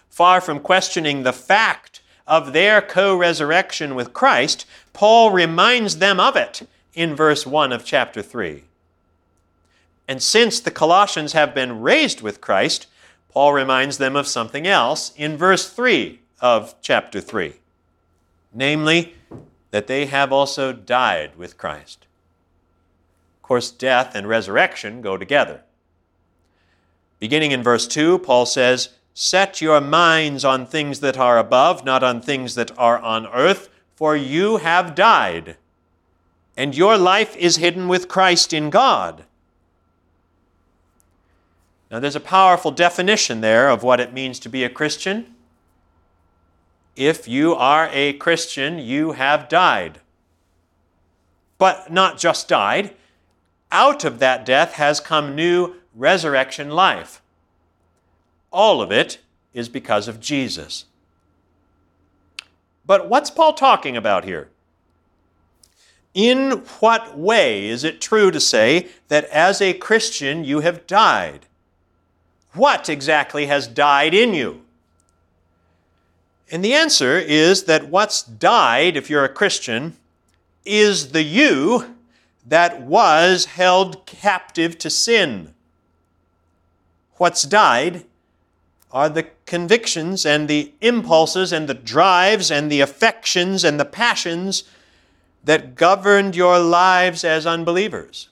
Far 0.09 0.41
from 0.41 0.61
questioning 0.61 1.23
the 1.23 1.33
fact 1.33 1.94
of 2.27 2.53
their 2.53 2.81
co 2.81 3.17
resurrection 3.17 3.95
with 3.95 4.13
Christ, 4.13 4.67
Paul 4.93 5.31
reminds 5.31 5.99
them 5.99 6.19
of 6.21 6.37
it 6.37 6.67
in 6.95 7.15
verse 7.15 7.47
1 7.47 7.73
of 7.73 7.85
chapter 7.85 8.23
3. 8.23 8.65
And 10.07 10.23
since 10.23 10.61
the 10.61 10.71
Colossians 10.71 11.33
have 11.33 11.55
been 11.55 11.81
raised 11.81 12.21
with 12.21 12.41
Christ, 12.41 12.87
Paul 13.31 13.53
reminds 13.53 13.99
them 13.99 14.17
of 14.17 14.27
something 14.27 14.67
else 14.67 15.13
in 15.17 15.37
verse 15.37 15.69
3 15.69 16.21
of 16.41 16.75
chapter 16.81 17.21
3 17.21 17.55
namely, 18.55 19.15
that 19.73 19.89
they 19.89 20.07
have 20.07 20.33
also 20.33 20.73
died 20.73 21.37
with 21.37 21.59
Christ. 21.59 22.07
Of 23.39 23.43
course, 23.43 23.71
death 23.71 24.15
and 24.15 24.29
resurrection 24.29 25.03
go 25.03 25.19
together. 25.19 25.63
Beginning 27.19 27.51
in 27.51 27.63
verse 27.63 27.87
2, 27.89 28.21
Paul 28.21 28.47
says, 28.47 28.91
Set 29.15 29.61
your 29.61 29.81
minds 29.81 30.45
on 30.45 30.67
things 30.67 30.99
that 30.99 31.17
are 31.17 31.39
above, 31.39 31.85
not 31.85 32.03
on 32.03 32.21
things 32.21 32.57
that 32.57 32.77
are 32.77 32.99
on 32.99 33.29
earth, 33.29 33.69
for 33.95 34.17
you 34.17 34.57
have 34.57 34.97
died, 34.97 35.57
and 36.57 36.77
your 36.77 36.99
life 36.99 37.37
is 37.37 37.57
hidden 37.57 37.87
with 37.87 38.09
Christ 38.09 38.53
in 38.53 38.71
God. 38.71 39.25
Now, 41.93 42.01
there's 42.01 42.17
a 42.17 42.21
powerful 42.21 42.73
definition 42.73 43.41
there 43.41 43.71
of 43.71 43.85
what 43.85 44.01
it 44.01 44.13
means 44.13 44.41
to 44.41 44.49
be 44.49 44.65
a 44.65 44.69
Christian. 44.69 45.27
If 46.97 47.29
you 47.29 47.55
are 47.55 47.89
a 47.93 48.15
Christian, 48.15 48.81
you 48.81 49.13
have 49.13 49.49
died. 49.49 50.01
But 51.57 51.93
not 51.93 52.19
just 52.19 52.49
died, 52.49 52.97
out 53.71 54.05
of 54.05 54.19
that 54.19 54.45
death 54.45 54.73
has 54.73 54.99
come 54.99 55.37
new 55.37 55.77
resurrection 55.95 56.71
life. 56.71 57.23
All 58.55 58.81
of 58.81 58.93
it 58.93 59.19
is 59.53 59.69
because 59.69 60.07
of 60.07 60.21
Jesus. 60.21 60.85
But 62.87 63.09
what's 63.09 63.29
Paul 63.29 63.53
talking 63.53 63.97
about 63.97 64.25
here? 64.25 64.49
In 66.15 66.63
what 66.79 67.19
way 67.19 67.67
is 67.67 67.83
it 67.83 68.01
true 68.01 68.31
to 68.31 68.39
say 68.39 68.87
that 69.09 69.25
as 69.25 69.61
a 69.61 69.75
Christian 69.75 70.45
you 70.45 70.61
have 70.61 70.87
died? 70.87 71.47
What 72.53 72.89
exactly 72.89 73.47
has 73.47 73.67
died 73.67 74.15
in 74.15 74.35
you? 74.35 74.63
And 76.49 76.65
the 76.65 76.75
answer 76.75 77.19
is 77.19 77.65
that 77.65 77.89
what's 77.89 78.23
died, 78.23 78.97
if 78.97 79.11
you're 79.11 79.25
a 79.25 79.29
Christian, 79.29 79.97
is 80.65 81.11
the 81.11 81.25
you 81.25 81.97
that 82.47 82.83
was 82.83 83.47
held 83.47 84.07
captive 84.07 84.79
to 84.79 84.91
sin. 84.91 85.55
What's 87.17 87.43
died 87.43 88.05
are 88.95 89.11
the 89.11 89.27
convictions 89.45 90.25
and 90.25 90.49
the 90.49 90.73
impulses 90.81 91.53
and 91.53 91.69
the 91.69 91.75
drives 91.75 92.51
and 92.51 92.71
the 92.71 92.81
affections 92.81 93.65
and 93.65 93.79
the 93.79 93.85
passions 93.85 94.65
that 95.45 95.75
governed 95.75 96.35
your 96.35 96.59
lives 96.59 97.25
as 97.25 97.45
unbelievers 97.45 98.29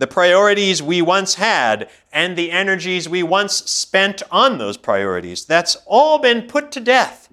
the 0.00 0.06
priorities 0.06 0.82
we 0.82 1.02
once 1.02 1.34
had, 1.34 1.88
and 2.10 2.34
the 2.34 2.50
energies 2.50 3.06
we 3.06 3.22
once 3.22 3.56
spent 3.70 4.22
on 4.30 4.56
those 4.56 4.78
priorities. 4.78 5.44
That's 5.44 5.76
all 5.84 6.18
been 6.18 6.48
put 6.48 6.72
to 6.72 6.80
death. 6.80 7.28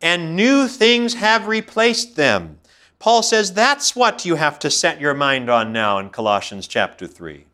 And 0.00 0.36
new 0.36 0.68
things 0.68 1.14
have 1.14 1.48
replaced 1.48 2.14
them. 2.14 2.60
Paul 3.00 3.24
says 3.24 3.52
that's 3.52 3.96
what 3.96 4.24
you 4.24 4.36
have 4.36 4.60
to 4.60 4.70
set 4.70 5.00
your 5.00 5.14
mind 5.14 5.50
on 5.50 5.72
now 5.72 5.98
in 5.98 6.10
Colossians 6.10 6.68
chapter 6.68 7.08
3. 7.08 7.47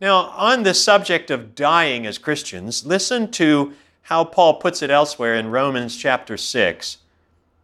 Now, 0.00 0.28
on 0.28 0.62
the 0.62 0.74
subject 0.74 1.30
of 1.30 1.54
dying 1.56 2.06
as 2.06 2.18
Christians, 2.18 2.86
listen 2.86 3.30
to 3.32 3.72
how 4.02 4.24
Paul 4.24 4.54
puts 4.54 4.80
it 4.80 4.90
elsewhere 4.90 5.34
in 5.34 5.50
Romans 5.50 5.96
chapter 5.96 6.36
6, 6.36 6.98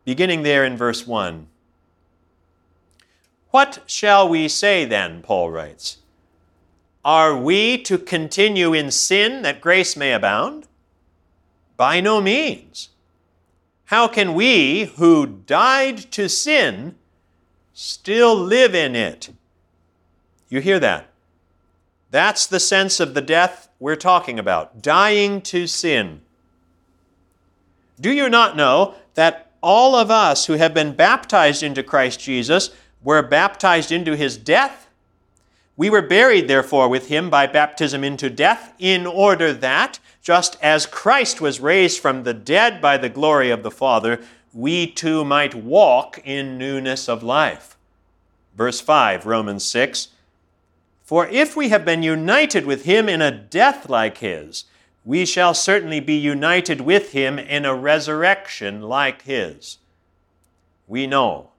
beginning 0.05 0.43
there 0.43 0.65
in 0.65 0.77
verse 0.77 1.07
1. 1.07 1.47
What 3.51 3.85
shall 3.87 4.29
we 4.29 4.49
say 4.49 4.85
then? 4.85 5.23
Paul 5.23 5.51
writes. 5.51 5.99
Are 7.05 7.37
we 7.37 7.79
to 7.83 7.99
continue 7.99 8.73
in 8.73 8.91
sin 8.91 9.43
that 9.43 9.61
grace 9.61 9.97
may 9.97 10.13
abound? 10.13 10.67
By 11.77 12.01
no 12.01 12.21
means. 12.21 12.89
How 13.87 14.09
can 14.09 14.35
we 14.35 14.85
who 14.97 15.27
died 15.27 15.99
to 16.13 16.29
sin 16.29 16.97
still 17.73 18.35
live 18.35 18.75
in 18.75 18.97
it? 18.97 19.31
You 20.49 20.61
hear 20.61 20.81
that? 20.81 21.14
That's 22.15 22.47
the 22.47 22.61
sense 22.61 23.01
of 23.01 23.15
the 23.15 23.21
death 23.21 23.69
we're 23.81 23.97
talking 23.97 24.39
about 24.39 24.81
dying 24.81 25.41
to 25.41 25.67
sin. 25.67 26.21
Do 28.01 28.13
you 28.13 28.29
not 28.29 28.57
know 28.57 28.95
that 29.15 29.51
all 29.61 29.97
of 29.97 30.13
us 30.13 30.47
who 30.47 30.53
have 30.53 30.73
been 30.73 30.95
baptized 30.95 31.65
into 31.65 31.83
Christ 31.83 32.21
Jesus 32.21 32.71
were 33.03 33.21
baptized 33.21 33.91
into 33.91 34.15
his 34.15 34.37
death. 34.37 34.89
We 35.77 35.91
were 35.91 36.03
buried, 36.03 36.47
therefore, 36.47 36.89
with 36.89 37.09
him 37.09 37.31
by 37.31 37.49
baptism 37.49 38.05
into 38.05 38.31
death, 38.31 38.75
in 38.79 39.09
order 39.09 39.53
that, 39.53 39.99
just 40.23 40.57
as 40.63 40.87
Christ 40.87 41.41
was 41.41 41.59
raised 41.59 41.99
from 41.99 42.23
the 42.23 42.33
dead 42.33 42.81
by 42.81 42.97
the 42.97 43.09
glory 43.09 43.51
of 43.51 43.65
the 43.65 43.73
Father, 43.73 44.23
we 44.53 44.87
too 44.87 45.25
might 45.25 45.57
walk 45.57 46.21
in 46.25 46.59
newness 46.59 47.09
of 47.09 47.25
life. 47.25 47.77
Verse 48.55 48.81
5, 48.81 49.27
Romans 49.27 49.65
6 49.65 50.11
For 51.05 51.29
if 51.29 51.55
we 51.55 51.69
have 51.69 51.85
been 51.85 52.03
united 52.03 52.65
with 52.65 52.87
him 52.87 53.11
in 53.11 53.21
a 53.21 53.31
death 53.31 53.91
like 53.91 54.19
his, 54.19 54.65
we 55.05 55.27
shall 55.27 55.53
certainly 55.53 56.01
be 56.01 56.17
united 56.17 56.81
with 56.81 57.13
him 57.13 57.39
in 57.39 57.67
a 57.67 57.75
resurrection 57.75 58.81
like 58.81 59.23
his. 59.23 59.77
We 60.89 61.07
know 61.07 61.51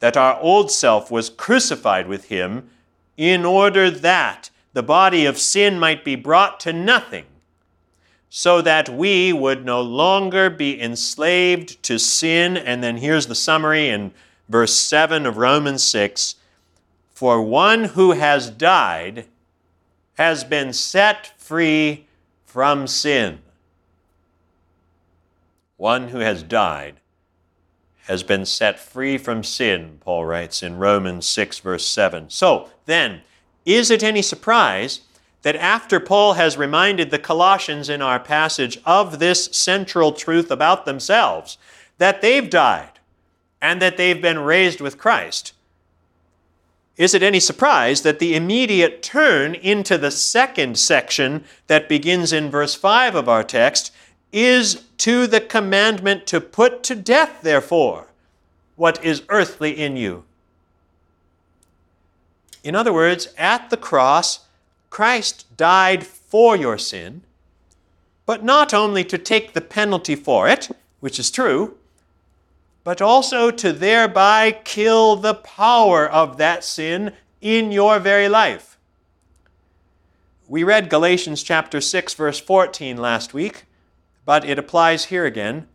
that 0.00 0.18
our 0.18 0.38
old 0.38 0.70
self 0.70 1.10
was 1.10 1.30
crucified 1.30 2.08
with 2.08 2.26
him 2.26 2.68
in 3.16 3.46
order 3.46 3.90
that 3.90 4.50
the 4.74 4.82
body 4.82 5.24
of 5.24 5.38
sin 5.38 5.78
might 5.78 6.04
be 6.04 6.14
brought 6.14 6.60
to 6.60 6.72
nothing, 6.72 7.24
so 8.28 8.60
that 8.60 8.90
we 8.90 9.32
would 9.32 9.64
no 9.64 9.80
longer 9.80 10.50
be 10.50 10.80
enslaved 10.80 11.82
to 11.84 11.98
sin. 11.98 12.58
And 12.58 12.82
then 12.82 12.98
here's 12.98 13.26
the 13.26 13.34
summary 13.34 13.88
in 13.88 14.12
verse 14.48 14.74
7 14.74 15.24
of 15.24 15.38
Romans 15.38 15.82
6 15.82 16.36
For 17.20 17.42
one 17.42 17.84
who 17.84 18.12
has 18.12 18.48
died 18.48 19.26
has 20.14 20.42
been 20.42 20.72
set 20.72 21.34
free 21.36 22.06
from 22.46 22.86
sin. 22.86 23.40
One 25.76 26.08
who 26.08 26.20
has 26.20 26.42
died 26.42 26.94
has 28.04 28.22
been 28.22 28.46
set 28.46 28.80
free 28.80 29.18
from 29.18 29.44
sin, 29.44 29.98
Paul 30.00 30.24
writes 30.24 30.62
in 30.62 30.78
Romans 30.78 31.26
6, 31.26 31.58
verse 31.58 31.86
7. 31.86 32.30
So, 32.30 32.70
then, 32.86 33.20
is 33.66 33.90
it 33.90 34.02
any 34.02 34.22
surprise 34.22 35.00
that 35.42 35.56
after 35.56 36.00
Paul 36.00 36.32
has 36.32 36.56
reminded 36.56 37.10
the 37.10 37.18
Colossians 37.18 37.90
in 37.90 38.00
our 38.00 38.18
passage 38.18 38.80
of 38.86 39.18
this 39.18 39.44
central 39.52 40.12
truth 40.12 40.50
about 40.50 40.86
themselves, 40.86 41.58
that 41.98 42.22
they've 42.22 42.48
died 42.48 42.98
and 43.60 43.82
that 43.82 43.98
they've 43.98 44.22
been 44.22 44.38
raised 44.38 44.80
with 44.80 44.96
Christ, 44.96 45.52
is 47.00 47.14
it 47.14 47.22
any 47.22 47.40
surprise 47.40 48.02
that 48.02 48.18
the 48.18 48.36
immediate 48.36 49.02
turn 49.02 49.54
into 49.54 49.96
the 49.96 50.10
second 50.10 50.78
section 50.78 51.42
that 51.66 51.88
begins 51.88 52.30
in 52.30 52.50
verse 52.50 52.74
5 52.74 53.14
of 53.14 53.26
our 53.26 53.42
text 53.42 53.90
is 54.34 54.84
to 54.98 55.26
the 55.26 55.40
commandment 55.40 56.26
to 56.26 56.42
put 56.42 56.82
to 56.82 56.94
death, 56.94 57.40
therefore, 57.40 58.08
what 58.76 59.02
is 59.02 59.22
earthly 59.30 59.70
in 59.70 59.96
you? 59.96 60.24
In 62.62 62.76
other 62.76 62.92
words, 62.92 63.28
at 63.38 63.70
the 63.70 63.78
cross, 63.78 64.40
Christ 64.90 65.46
died 65.56 66.04
for 66.06 66.54
your 66.54 66.76
sin, 66.76 67.22
but 68.26 68.44
not 68.44 68.74
only 68.74 69.04
to 69.04 69.16
take 69.16 69.54
the 69.54 69.62
penalty 69.62 70.16
for 70.16 70.46
it, 70.46 70.68
which 71.00 71.18
is 71.18 71.30
true, 71.30 71.78
but 72.82 73.02
also 73.02 73.50
to 73.50 73.72
thereby 73.72 74.52
kill 74.64 75.16
the 75.16 75.34
power 75.34 76.08
of 76.08 76.36
that 76.38 76.64
sin 76.64 77.12
in 77.40 77.72
your 77.72 77.98
very 77.98 78.28
life. 78.28 78.78
We 80.48 80.64
read 80.64 80.90
Galatians 80.90 81.42
chapter 81.42 81.80
6 81.80 82.14
verse 82.14 82.40
14 82.40 82.96
last 82.96 83.32
week, 83.32 83.66
but 84.24 84.44
it 84.44 84.58
applies 84.58 85.06
here 85.06 85.24
again. 85.24 85.68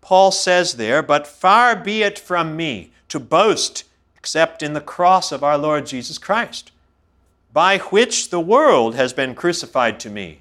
Paul 0.00 0.32
says 0.32 0.74
there, 0.74 1.02
"But 1.02 1.26
far 1.26 1.76
be 1.76 2.02
it 2.02 2.18
from 2.18 2.56
me 2.56 2.92
to 3.08 3.20
boast 3.20 3.84
except 4.16 4.62
in 4.62 4.72
the 4.72 4.80
cross 4.80 5.32
of 5.32 5.44
our 5.44 5.56
Lord 5.56 5.86
Jesus 5.86 6.18
Christ, 6.18 6.72
by 7.52 7.78
which 7.78 8.30
the 8.30 8.40
world 8.40 8.94
has 8.94 9.12
been 9.12 9.34
crucified 9.34 10.00
to 10.00 10.10
me, 10.10 10.40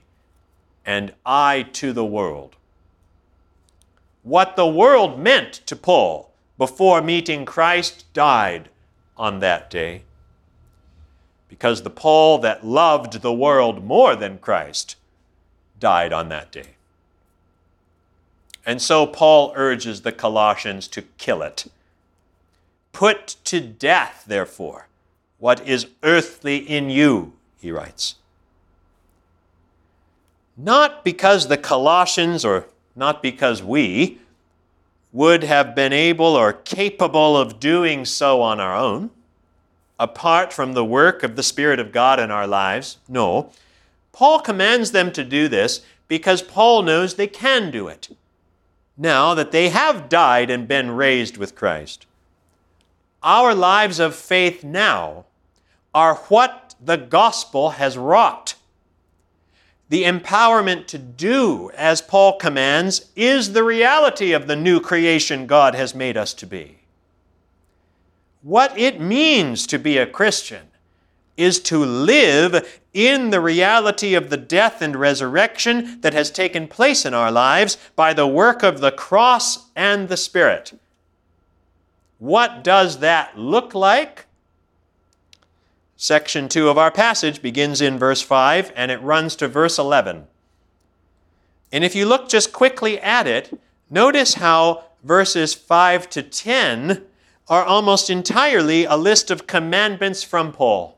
and 0.85 1.13
I 1.25 1.63
to 1.73 1.93
the 1.93 2.05
world." 2.05 2.55
What 4.23 4.55
the 4.55 4.67
world 4.67 5.19
meant 5.19 5.53
to 5.65 5.75
Paul 5.75 6.31
before 6.57 7.01
meeting 7.01 7.45
Christ 7.45 8.05
died 8.13 8.69
on 9.17 9.39
that 9.39 9.69
day. 9.69 10.03
Because 11.47 11.81
the 11.81 11.89
Paul 11.89 12.37
that 12.39 12.65
loved 12.65 13.21
the 13.21 13.33
world 13.33 13.83
more 13.83 14.15
than 14.15 14.37
Christ 14.37 14.97
died 15.79 16.13
on 16.13 16.29
that 16.29 16.51
day. 16.51 16.75
And 18.65 18.81
so 18.81 19.07
Paul 19.07 19.53
urges 19.55 20.01
the 20.01 20.11
Colossians 20.11 20.87
to 20.89 21.01
kill 21.17 21.41
it. 21.41 21.67
Put 22.91 23.37
to 23.45 23.61
death, 23.61 24.25
therefore, 24.27 24.87
what 25.37 25.65
is 25.65 25.87
earthly 26.03 26.57
in 26.57 26.89
you, 26.89 27.33
he 27.59 27.71
writes. 27.71 28.15
Not 30.57 31.05
because 31.05 31.47
the 31.47 31.57
Colossians 31.57 32.43
or 32.43 32.67
not 32.95 33.21
because 33.21 33.63
we 33.63 34.19
would 35.11 35.43
have 35.43 35.75
been 35.75 35.93
able 35.93 36.35
or 36.35 36.53
capable 36.53 37.35
of 37.35 37.59
doing 37.59 38.05
so 38.05 38.41
on 38.41 38.59
our 38.59 38.75
own, 38.75 39.09
apart 39.99 40.53
from 40.53 40.73
the 40.73 40.85
work 40.85 41.23
of 41.23 41.35
the 41.35 41.43
Spirit 41.43 41.79
of 41.79 41.91
God 41.91 42.19
in 42.19 42.31
our 42.31 42.47
lives. 42.47 42.97
No. 43.07 43.51
Paul 44.11 44.39
commands 44.39 44.91
them 44.91 45.11
to 45.13 45.23
do 45.23 45.47
this 45.47 45.81
because 46.07 46.41
Paul 46.41 46.83
knows 46.83 47.15
they 47.15 47.27
can 47.27 47.71
do 47.71 47.87
it 47.87 48.09
now 48.99 49.33
that 49.33 49.51
they 49.51 49.69
have 49.69 50.09
died 50.09 50.49
and 50.49 50.67
been 50.67 50.91
raised 50.91 51.37
with 51.37 51.55
Christ. 51.55 52.05
Our 53.23 53.55
lives 53.55 53.99
of 53.99 54.13
faith 54.13 54.63
now 54.63 55.25
are 55.93 56.15
what 56.15 56.75
the 56.83 56.97
gospel 56.97 57.71
has 57.71 57.97
wrought 57.97 58.55
the 59.89 60.03
empowerment 60.03 60.85
to 60.87 60.97
do 60.97 61.71
as 61.75 62.01
Paul 62.01 62.37
commands 62.37 63.09
is 63.15 63.53
the 63.53 63.63
reality 63.63 64.31
of 64.31 64.47
the 64.47 64.55
new 64.55 64.79
creation 64.79 65.47
God 65.47 65.75
has 65.75 65.95
made 65.95 66.15
us 66.15 66.33
to 66.35 66.45
be. 66.45 66.77
What 68.41 68.77
it 68.77 69.01
means 69.01 69.67
to 69.67 69.77
be 69.79 69.97
a 69.97 70.05
Christian 70.05 70.67
is 71.35 71.59
to 71.61 71.83
live 71.83 72.79
in 72.93 73.29
the 73.31 73.41
reality 73.41 74.13
of 74.13 74.29
the 74.29 74.37
death 74.37 74.81
and 74.81 74.95
resurrection 74.95 75.99
that 76.01 76.13
has 76.13 76.29
taken 76.29 76.67
place 76.67 77.05
in 77.05 77.13
our 77.13 77.31
lives 77.31 77.77
by 77.95 78.13
the 78.13 78.27
work 78.27 78.61
of 78.61 78.81
the 78.81 78.91
cross 78.91 79.69
and 79.75 80.07
the 80.07 80.17
Spirit. 80.17 80.77
What 82.19 82.63
does 82.63 82.99
that 82.99 83.37
look 83.37 83.73
like? 83.73 84.25
Section 86.01 86.47
2 86.47 86.69
of 86.69 86.77
our 86.77 86.91
passage 86.91 87.41
begins 87.41 87.81
in 87.81 87.99
verse 87.99 88.21
5 88.21 88.71
and 88.73 88.89
it 88.89 89.01
runs 89.01 89.35
to 89.35 89.49
verse 89.49 89.77
11. 89.77 90.27
And 91.73 91.83
if 91.83 91.93
you 91.93 92.05
look 92.05 92.29
just 92.29 92.53
quickly 92.53 92.97
at 93.01 93.27
it, 93.27 93.59
notice 93.89 94.35
how 94.35 94.85
verses 95.03 95.53
5 95.53 96.09
to 96.11 96.23
10 96.23 97.03
are 97.49 97.65
almost 97.65 98.09
entirely 98.09 98.85
a 98.85 98.95
list 98.95 99.29
of 99.29 99.45
commandments 99.45 100.23
from 100.23 100.53
Paul 100.53 100.97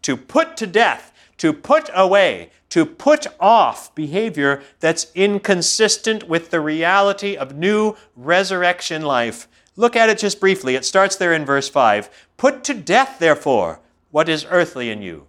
to 0.00 0.16
put 0.16 0.56
to 0.56 0.66
death, 0.66 1.12
to 1.36 1.52
put 1.52 1.90
away, 1.92 2.48
to 2.70 2.86
put 2.86 3.26
off 3.38 3.94
behavior 3.94 4.62
that's 4.80 5.12
inconsistent 5.14 6.30
with 6.30 6.50
the 6.50 6.62
reality 6.62 7.36
of 7.36 7.58
new 7.58 7.94
resurrection 8.16 9.02
life. 9.02 9.48
Look 9.76 9.94
at 9.94 10.08
it 10.08 10.16
just 10.16 10.40
briefly. 10.40 10.76
It 10.76 10.86
starts 10.86 11.14
there 11.14 11.34
in 11.34 11.44
verse 11.44 11.68
5. 11.68 12.08
Put 12.38 12.64
to 12.64 12.72
death, 12.72 13.18
therefore, 13.18 13.80
what 14.14 14.28
is 14.28 14.46
earthly 14.48 14.90
in 14.90 15.02
you 15.02 15.26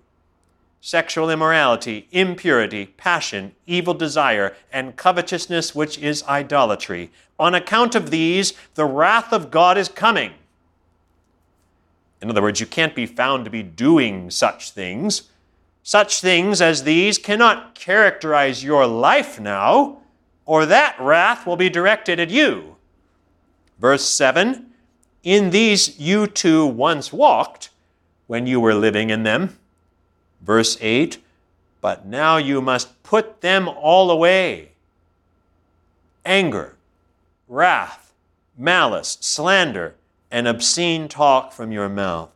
sexual 0.79 1.31
immorality, 1.31 2.07
impurity, 2.11 2.85
passion, 2.85 3.51
evil 3.65 3.95
desire, 3.95 4.55
and 4.71 4.95
covetousness, 4.95 5.73
which 5.73 5.97
is 5.97 6.21
idolatry. 6.25 7.09
On 7.39 7.55
account 7.55 7.95
of 7.95 8.11
these, 8.11 8.53
the 8.75 8.85
wrath 8.85 9.33
of 9.33 9.49
God 9.49 9.79
is 9.79 9.89
coming. 9.89 10.33
In 12.21 12.29
other 12.29 12.43
words, 12.43 12.59
you 12.59 12.67
can't 12.67 12.93
be 12.93 13.07
found 13.07 13.43
to 13.45 13.49
be 13.49 13.63
doing 13.63 14.29
such 14.29 14.69
things. 14.69 15.31
Such 15.81 16.21
things 16.21 16.61
as 16.61 16.83
these 16.83 17.17
cannot 17.17 17.73
characterize 17.73 18.63
your 18.63 18.85
life 18.85 19.39
now, 19.39 19.97
or 20.45 20.67
that 20.67 20.95
wrath 20.99 21.47
will 21.47 21.57
be 21.57 21.71
directed 21.71 22.19
at 22.19 22.29
you. 22.29 22.75
Verse 23.79 24.07
7 24.07 24.71
In 25.23 25.49
these 25.49 25.99
you 25.99 26.27
too 26.27 26.67
once 26.67 27.11
walked 27.11 27.71
when 28.27 28.47
you 28.47 28.59
were 28.59 28.73
living 28.73 29.09
in 29.09 29.23
them. 29.23 29.57
Verse 30.41 30.77
8 30.81 31.17
But 31.81 32.05
now 32.05 32.37
you 32.37 32.61
must 32.61 33.01
put 33.03 33.41
them 33.41 33.67
all 33.67 34.11
away 34.11 34.69
anger, 36.25 36.75
wrath, 37.47 38.11
malice, 38.57 39.17
slander, 39.21 39.95
and 40.31 40.47
obscene 40.47 41.07
talk 41.07 41.53
from 41.53 41.71
your 41.71 41.87
mouth. 41.87 42.31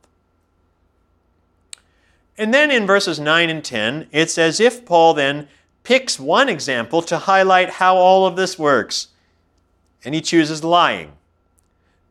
And 2.37 2.53
then 2.53 2.71
in 2.71 2.85
verses 2.85 3.19
9 3.19 3.49
and 3.49 3.63
10, 3.63 4.07
it's 4.11 4.37
as 4.37 4.59
if 4.59 4.85
Paul 4.85 5.13
then 5.15 5.47
picks 5.83 6.19
one 6.19 6.47
example 6.47 7.01
to 7.01 7.17
highlight 7.17 7.71
how 7.71 7.97
all 7.97 8.25
of 8.25 8.35
this 8.35 8.57
works. 8.57 9.09
And 10.05 10.15
he 10.15 10.21
chooses 10.21 10.63
lying. 10.63 11.13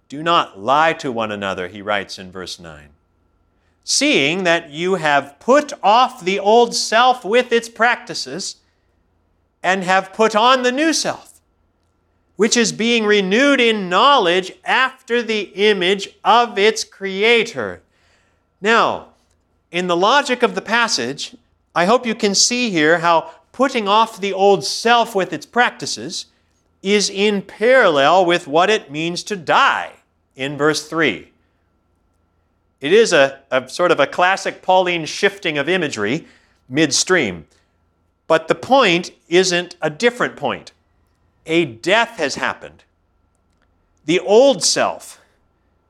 Do 0.08 0.22
not 0.22 0.58
lie 0.58 0.94
to 0.94 1.12
one 1.12 1.30
another, 1.30 1.68
he 1.68 1.80
writes 1.80 2.18
in 2.18 2.32
verse 2.32 2.58
9 2.58 2.90
seeing 3.90 4.44
that 4.44 4.68
you 4.68 4.96
have 4.96 5.34
put 5.40 5.72
off 5.82 6.22
the 6.22 6.38
old 6.38 6.74
self 6.74 7.24
with 7.24 7.50
its 7.50 7.70
practices 7.70 8.56
and 9.62 9.82
have 9.82 10.12
put 10.12 10.36
on 10.36 10.62
the 10.62 10.70
new 10.70 10.92
self, 10.92 11.40
which 12.36 12.54
is 12.54 12.70
being 12.70 13.06
renewed 13.06 13.58
in 13.58 13.88
knowledge 13.88 14.52
after 14.62 15.22
the 15.22 15.40
image 15.54 16.06
of 16.22 16.58
its 16.58 16.84
creator. 16.84 17.80
Now, 18.60 19.08
in 19.72 19.86
the 19.86 19.96
logic 19.96 20.42
of 20.42 20.54
the 20.54 20.60
passage, 20.60 21.34
I 21.74 21.86
hope 21.86 22.04
you 22.04 22.14
can 22.14 22.34
see 22.34 22.68
here 22.68 22.98
how 22.98 23.30
putting 23.52 23.88
off 23.88 24.20
the 24.20 24.34
old 24.34 24.66
self 24.66 25.14
with 25.14 25.32
its 25.32 25.46
practices 25.46 26.26
is 26.82 27.08
in 27.08 27.40
parallel 27.40 28.26
with 28.26 28.46
what 28.46 28.68
it 28.68 28.90
means 28.90 29.22
to 29.22 29.34
die 29.34 29.94
in 30.36 30.58
verse 30.58 30.86
3. 30.86 31.30
It 32.80 32.92
is 32.92 33.12
a, 33.12 33.40
a 33.50 33.68
sort 33.68 33.90
of 33.90 34.00
a 34.00 34.06
classic 34.06 34.62
Pauline 34.62 35.04
shifting 35.04 35.58
of 35.58 35.68
imagery 35.68 36.26
midstream. 36.68 37.46
But 38.26 38.48
the 38.48 38.54
point 38.54 39.10
isn't 39.28 39.76
a 39.80 39.90
different 39.90 40.36
point. 40.36 40.72
A 41.46 41.64
death 41.64 42.18
has 42.18 42.34
happened. 42.36 42.84
The 44.04 44.20
old 44.20 44.62
self 44.62 45.20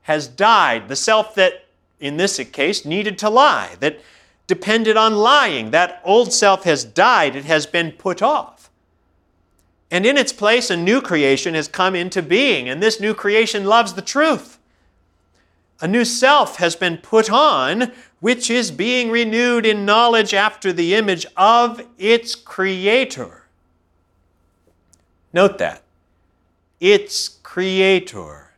has 0.03 0.27
died, 0.27 0.87
the 0.87 0.95
self 0.95 1.35
that, 1.35 1.65
in 1.99 2.17
this 2.17 2.37
case, 2.51 2.85
needed 2.85 3.17
to 3.19 3.29
lie, 3.29 3.75
that 3.79 3.99
depended 4.47 4.97
on 4.97 5.15
lying. 5.15 5.71
That 5.71 6.01
old 6.03 6.33
self 6.33 6.63
has 6.63 6.83
died, 6.83 7.35
it 7.35 7.45
has 7.45 7.65
been 7.65 7.91
put 7.91 8.21
off. 8.21 8.69
And 9.91 10.05
in 10.05 10.17
its 10.17 10.33
place, 10.33 10.69
a 10.69 10.77
new 10.77 11.01
creation 11.01 11.55
has 11.55 11.67
come 11.67 11.95
into 11.95 12.21
being, 12.21 12.69
and 12.69 12.81
this 12.81 12.99
new 12.99 13.13
creation 13.13 13.65
loves 13.65 13.93
the 13.93 14.01
truth. 14.01 14.58
A 15.81 15.87
new 15.87 16.03
self 16.03 16.57
has 16.57 16.75
been 16.75 16.97
put 16.97 17.31
on, 17.31 17.93
which 18.19 18.49
is 18.49 18.69
being 18.69 19.09
renewed 19.09 19.65
in 19.65 19.85
knowledge 19.85 20.33
after 20.33 20.73
the 20.73 20.93
image 20.93 21.25
of 21.37 21.81
its 21.97 22.35
creator. 22.35 23.45
Note 25.31 25.57
that. 25.59 25.83
Its 26.79 27.29
creator. 27.29 28.51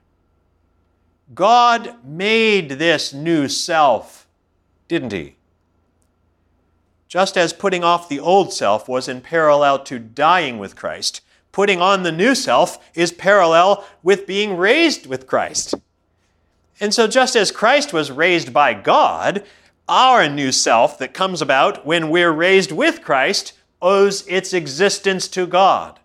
God 1.35 1.95
made 2.03 2.71
this 2.71 3.13
new 3.13 3.47
self, 3.47 4.27
didn't 4.87 5.11
he? 5.11 5.35
Just 7.07 7.37
as 7.37 7.53
putting 7.53 7.83
off 7.83 8.09
the 8.09 8.19
old 8.19 8.53
self 8.53 8.87
was 8.87 9.07
in 9.07 9.21
parallel 9.21 9.79
to 9.83 9.99
dying 9.99 10.57
with 10.57 10.75
Christ, 10.75 11.21
putting 11.51 11.81
on 11.81 12.03
the 12.03 12.11
new 12.11 12.33
self 12.33 12.79
is 12.95 13.11
parallel 13.11 13.85
with 14.01 14.25
being 14.25 14.57
raised 14.57 15.05
with 15.05 15.27
Christ. 15.27 15.75
And 16.81 16.95
so, 16.95 17.07
just 17.07 17.35
as 17.35 17.51
Christ 17.51 17.93
was 17.93 18.09
raised 18.09 18.51
by 18.51 18.73
God, 18.73 19.45
our 19.87 20.27
new 20.27 20.51
self 20.51 20.97
that 20.97 21.13
comes 21.13 21.39
about 21.39 21.85
when 21.85 22.09
we're 22.09 22.31
raised 22.31 22.71
with 22.71 23.03
Christ 23.03 23.53
owes 23.83 24.25
its 24.25 24.51
existence 24.51 25.27
to 25.27 25.45
God. 25.45 25.99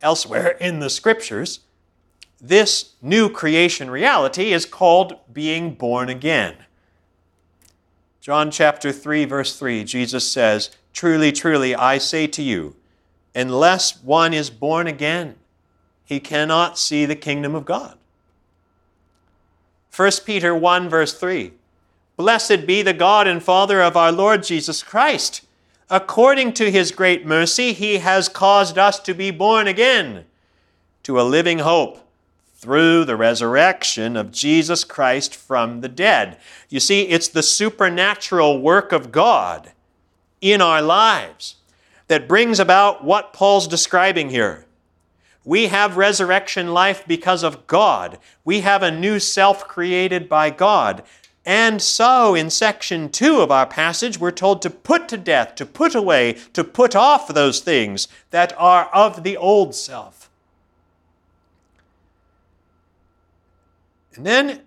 Elsewhere 0.00 0.56
in 0.60 0.80
the 0.80 0.88
scriptures, 0.88 1.60
this 2.40 2.94
new 3.02 3.28
creation 3.28 3.90
reality 3.90 4.52
is 4.52 4.64
called 4.64 5.18
being 5.30 5.74
born 5.74 6.08
again. 6.08 6.56
John 8.22 8.50
chapter 8.50 8.92
3, 8.92 9.26
verse 9.26 9.58
3, 9.58 9.84
Jesus 9.84 10.30
says, 10.30 10.70
Truly, 10.94 11.32
truly, 11.32 11.74
I 11.74 11.98
say 11.98 12.26
to 12.28 12.42
you, 12.42 12.76
unless 13.34 14.02
one 14.02 14.32
is 14.32 14.48
born 14.48 14.86
again, 14.86 15.36
he 16.02 16.18
cannot 16.18 16.78
see 16.78 17.04
the 17.04 17.14
kingdom 17.14 17.54
of 17.54 17.66
God. 17.66 17.98
1 19.96 20.10
Peter 20.26 20.54
1, 20.54 20.90
verse 20.90 21.14
3 21.14 21.52
Blessed 22.16 22.66
be 22.66 22.82
the 22.82 22.92
God 22.92 23.26
and 23.26 23.42
Father 23.42 23.80
of 23.80 23.96
our 23.96 24.12
Lord 24.12 24.42
Jesus 24.42 24.82
Christ. 24.82 25.42
According 25.88 26.52
to 26.54 26.70
his 26.70 26.92
great 26.92 27.24
mercy, 27.24 27.72
he 27.72 27.98
has 27.98 28.28
caused 28.28 28.76
us 28.76 28.98
to 29.00 29.14
be 29.14 29.30
born 29.30 29.66
again 29.66 30.24
to 31.04 31.18
a 31.18 31.22
living 31.22 31.60
hope 31.60 32.06
through 32.54 33.04
the 33.04 33.16
resurrection 33.16 34.16
of 34.16 34.32
Jesus 34.32 34.84
Christ 34.84 35.34
from 35.34 35.80
the 35.80 35.88
dead. 35.88 36.38
You 36.68 36.80
see, 36.80 37.02
it's 37.02 37.28
the 37.28 37.42
supernatural 37.42 38.60
work 38.60 38.92
of 38.92 39.12
God 39.12 39.72
in 40.42 40.60
our 40.60 40.82
lives 40.82 41.56
that 42.08 42.28
brings 42.28 42.60
about 42.60 43.02
what 43.02 43.32
Paul's 43.32 43.68
describing 43.68 44.28
here. 44.28 44.65
We 45.46 45.68
have 45.68 45.96
resurrection 45.96 46.74
life 46.74 47.04
because 47.06 47.44
of 47.44 47.68
God. 47.68 48.18
We 48.44 48.60
have 48.62 48.82
a 48.82 48.90
new 48.90 49.20
self 49.20 49.66
created 49.68 50.28
by 50.28 50.50
God. 50.50 51.04
And 51.46 51.80
so, 51.80 52.34
in 52.34 52.50
section 52.50 53.08
two 53.08 53.40
of 53.40 53.52
our 53.52 53.64
passage, 53.64 54.18
we're 54.18 54.32
told 54.32 54.60
to 54.62 54.70
put 54.70 55.08
to 55.08 55.16
death, 55.16 55.54
to 55.54 55.64
put 55.64 55.94
away, 55.94 56.32
to 56.52 56.64
put 56.64 56.96
off 56.96 57.28
those 57.28 57.60
things 57.60 58.08
that 58.30 58.52
are 58.58 58.86
of 58.86 59.22
the 59.22 59.36
old 59.36 59.76
self. 59.76 60.28
And 64.16 64.26
then, 64.26 64.62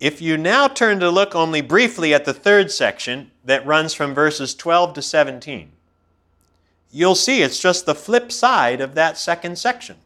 if 0.00 0.20
you 0.20 0.36
now 0.36 0.66
turn 0.66 0.98
to 0.98 1.08
look 1.08 1.36
only 1.36 1.60
briefly 1.60 2.12
at 2.12 2.24
the 2.24 2.34
third 2.34 2.72
section 2.72 3.30
that 3.44 3.64
runs 3.64 3.94
from 3.94 4.12
verses 4.12 4.56
12 4.56 4.94
to 4.94 5.02
17, 5.02 5.70
you'll 6.92 7.14
see 7.14 7.42
it's 7.42 7.58
just 7.58 7.86
the 7.86 7.94
flip 7.94 8.30
side 8.30 8.80
of 8.80 8.94
that 8.94 9.18
second 9.18 9.58
section. 9.58 9.96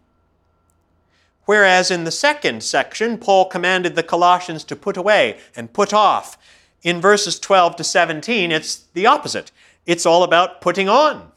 Whereas 1.44 1.90
in 1.90 2.04
the 2.04 2.10
second 2.10 2.62
section, 2.62 3.18
Paul 3.18 3.46
commanded 3.46 3.94
the 3.94 4.02
Colossians 4.02 4.64
to 4.64 4.76
put 4.76 4.96
away 4.96 5.38
and 5.54 5.72
put 5.72 5.92
off. 5.92 6.38
In 6.82 7.00
verses 7.00 7.38
12 7.38 7.76
to 7.76 7.84
17, 7.84 8.52
it's 8.52 8.84
the 8.94 9.06
opposite. 9.06 9.50
It's 9.84 10.06
all 10.06 10.22
about 10.22 10.60
putting 10.60 10.88
on. 10.88 11.32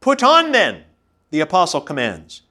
Put 0.00 0.22
on 0.22 0.52
then, 0.52 0.84
the 1.30 1.40
apostle 1.40 1.80
commands, 1.80 2.42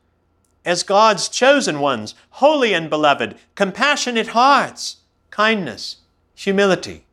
as 0.65 0.83
God's 0.83 1.29
chosen 1.29 1.79
ones, 1.79 2.13
holy 2.31 2.73
and 2.73 2.89
beloved, 2.89 3.37
compassionate 3.55 4.27
hearts, 4.27 4.97
kindness, 5.29 5.97
humility, 6.35 7.05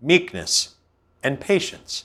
meekness, 0.00 0.74
and 1.22 1.40
patience 1.40 2.04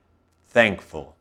thankful. 0.51 1.15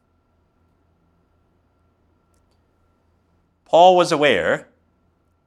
Paul 3.64 3.96
was 3.96 4.10
aware 4.10 4.66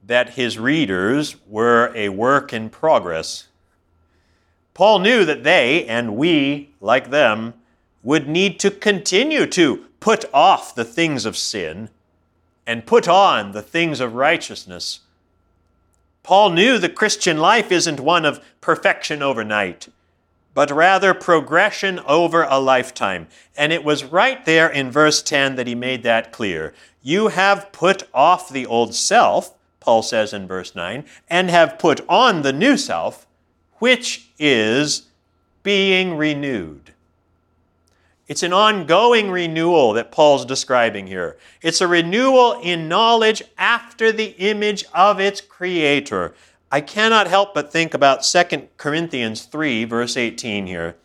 that 0.06 0.30
his 0.30 0.58
readers 0.58 1.36
were 1.46 1.92
a 1.94 2.08
work 2.08 2.52
in 2.52 2.70
progress. 2.70 3.48
Paul 4.72 5.00
knew 5.00 5.26
that 5.26 5.44
they, 5.44 5.84
and 5.86 6.16
we, 6.16 6.70
like 6.80 7.10
them, 7.10 7.54
would 8.02 8.26
need 8.26 8.58
to 8.60 8.70
continue 8.70 9.46
to 9.46 9.84
put 10.00 10.24
off 10.32 10.74
the 10.74 10.84
things 10.84 11.26
of 11.26 11.36
sin 11.36 11.90
and 12.66 12.86
put 12.86 13.06
on 13.06 13.52
the 13.52 13.62
things 13.62 14.00
of 14.00 14.14
righteousness. 14.14 15.00
Paul 16.22 16.50
knew 16.50 16.78
the 16.78 16.88
Christian 16.88 17.36
life 17.36 17.70
isn't 17.70 18.00
one 18.00 18.24
of 18.24 18.42
perfection 18.62 19.22
overnight 19.22 19.88
but 20.54 20.70
rather 20.70 21.12
progression 21.12 21.98
over 22.06 22.44
a 22.44 22.58
lifetime. 22.58 23.26
And 23.56 23.72
it 23.72 23.84
was 23.84 24.04
right 24.04 24.44
there 24.44 24.68
in 24.68 24.90
verse 24.90 25.20
10 25.20 25.56
that 25.56 25.66
he 25.66 25.74
made 25.74 26.04
that 26.04 26.32
clear. 26.32 26.72
You 27.02 27.28
have 27.28 27.72
put 27.72 28.04
off 28.14 28.48
the 28.48 28.64
old 28.64 28.94
self, 28.94 29.54
Paul 29.80 30.02
says 30.02 30.32
in 30.32 30.46
verse 30.46 30.74
9, 30.74 31.04
and 31.28 31.50
have 31.50 31.78
put 31.78 32.00
on 32.08 32.42
the 32.42 32.52
new 32.52 32.76
self, 32.76 33.26
which 33.74 34.30
is 34.38 35.08
being 35.62 36.16
renewed. 36.16 36.92
It's 38.26 38.42
an 38.42 38.54
ongoing 38.54 39.30
renewal 39.30 39.92
that 39.94 40.10
Paul's 40.10 40.46
describing 40.46 41.06
here. 41.06 41.36
It's 41.60 41.82
a 41.82 41.88
renewal 41.88 42.58
in 42.62 42.88
knowledge 42.88 43.42
after 43.58 44.12
the 44.12 44.34
image 44.38 44.86
of 44.94 45.20
its 45.20 45.42
creator. 45.42 46.34
I 46.74 46.80
cannot 46.80 47.28
help 47.28 47.54
but 47.54 47.70
think 47.70 47.94
about 47.94 48.24
2 48.24 48.66
Corinthians 48.78 49.42
3, 49.44 49.84
verse 49.84 50.16
18 50.16 50.66
here. 50.66 50.96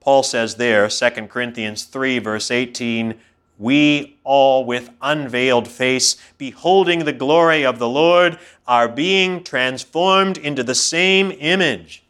Paul 0.00 0.24
says 0.24 0.56
there, 0.56 0.88
2 0.88 1.10
Corinthians 1.28 1.84
3, 1.84 2.18
verse 2.18 2.50
18, 2.50 3.14
we 3.58 4.18
all 4.24 4.64
with 4.64 4.90
unveiled 5.00 5.68
face, 5.68 6.16
beholding 6.36 7.04
the 7.04 7.12
glory 7.12 7.64
of 7.64 7.78
the 7.78 7.88
Lord, 7.88 8.40
are 8.66 8.88
being 8.88 9.44
transformed 9.44 10.36
into 10.36 10.64
the 10.64 10.74
same 10.74 11.30
image 11.30 12.02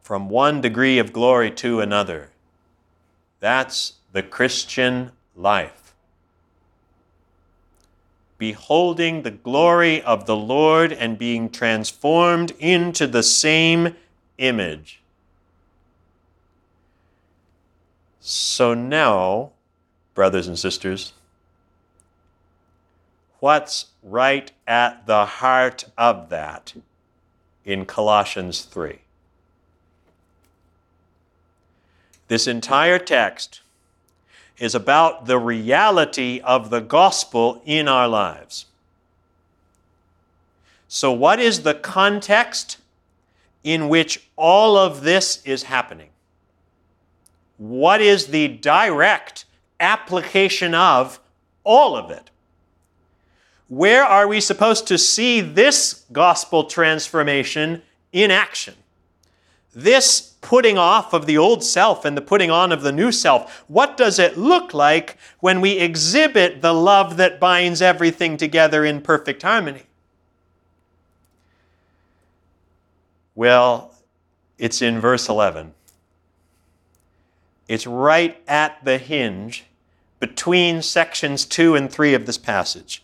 from 0.00 0.28
one 0.28 0.60
degree 0.60 1.00
of 1.00 1.12
glory 1.12 1.50
to 1.50 1.80
another. 1.80 2.28
That's 3.40 3.94
the 4.12 4.22
Christian 4.22 5.10
life 5.34 5.77
beholding 8.38 9.22
the 9.22 9.30
glory 9.30 10.00
of 10.02 10.26
the 10.26 10.36
Lord 10.36 10.92
and 10.92 11.18
being 11.18 11.50
transformed 11.50 12.52
into 12.58 13.06
the 13.06 13.22
same 13.22 13.96
image. 14.38 15.00
So 18.20 18.74
now, 18.74 19.50
brothers 20.14 20.46
and 20.46 20.58
sisters, 20.58 21.12
what's 23.40 23.86
right 24.02 24.52
at 24.66 25.06
the 25.06 25.24
heart 25.24 25.84
of 25.96 26.28
that 26.28 26.74
in 27.64 27.84
Colossians 27.86 28.62
3? 28.62 29.00
This 32.28 32.46
entire 32.46 32.98
text 32.98 33.62
is 34.58 34.74
about 34.74 35.26
the 35.26 35.38
reality 35.38 36.40
of 36.42 36.70
the 36.70 36.80
gospel 36.80 37.62
in 37.64 37.88
our 37.88 38.08
lives. 38.08 38.66
So, 40.88 41.12
what 41.12 41.38
is 41.38 41.62
the 41.62 41.74
context 41.74 42.78
in 43.62 43.88
which 43.88 44.28
all 44.36 44.76
of 44.76 45.02
this 45.02 45.42
is 45.44 45.64
happening? 45.64 46.10
What 47.56 48.00
is 48.00 48.28
the 48.28 48.48
direct 48.48 49.44
application 49.80 50.74
of 50.74 51.20
all 51.64 51.96
of 51.96 52.10
it? 52.10 52.30
where 53.68 54.02
are 54.02 54.26
we 54.26 54.40
supposed 54.40 54.86
to 54.86 54.98
see 54.98 55.40
this 55.40 56.04
gospel 56.10 56.64
transformation 56.64 57.82
in 58.12 58.30
action? 58.30 58.74
This 59.74 60.27
putting 60.40 60.78
off 60.78 61.12
of 61.12 61.26
the 61.26 61.36
old 61.36 61.64
self 61.64 62.04
and 62.04 62.16
the 62.16 62.22
putting 62.22 62.50
on 62.50 62.72
of 62.72 62.82
the 62.82 62.92
new 62.92 63.10
self, 63.10 63.64
what 63.68 63.96
does 63.96 64.18
it 64.18 64.38
look 64.38 64.72
like 64.72 65.16
when 65.40 65.60
we 65.60 65.72
exhibit 65.72 66.62
the 66.62 66.72
love 66.72 67.16
that 67.16 67.40
binds 67.40 67.82
everything 67.82 68.36
together 68.36 68.84
in 68.84 69.00
perfect 69.00 69.42
harmony? 69.42 69.82
Well, 73.34 73.94
it's 74.58 74.82
in 74.82 75.00
verse 75.00 75.28
11. 75.28 75.74
It's 77.68 77.86
right 77.86 78.40
at 78.48 78.84
the 78.84 78.98
hinge 78.98 79.66
between 80.18 80.82
sections 80.82 81.44
2 81.44 81.76
and 81.76 81.90
3 81.90 82.14
of 82.14 82.26
this 82.26 82.38
passage. 82.38 83.02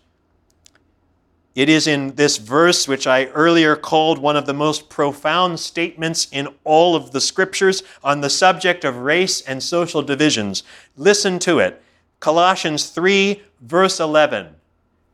It 1.54 1.68
is 1.68 1.86
in 1.86 2.16
this 2.16 2.36
verse, 2.36 2.88
which 2.88 3.06
I 3.06 3.26
earlier 3.26 3.76
called 3.76 4.18
one 4.18 4.36
of 4.36 4.46
the 4.46 4.54
most 4.54 4.88
profound 4.88 5.60
statements 5.60 6.26
in 6.32 6.48
all 6.64 6.96
of 6.96 7.12
the 7.12 7.20
scriptures 7.20 7.82
on 8.02 8.20
the 8.20 8.30
subject 8.30 8.84
of 8.84 8.96
race 8.96 9.40
and 9.40 9.62
social 9.62 10.02
divisions. 10.02 10.64
Listen 10.96 11.38
to 11.40 11.60
it. 11.60 11.80
Colossians 12.18 12.86
3, 12.90 13.40
verse 13.60 14.00
11. 14.00 14.56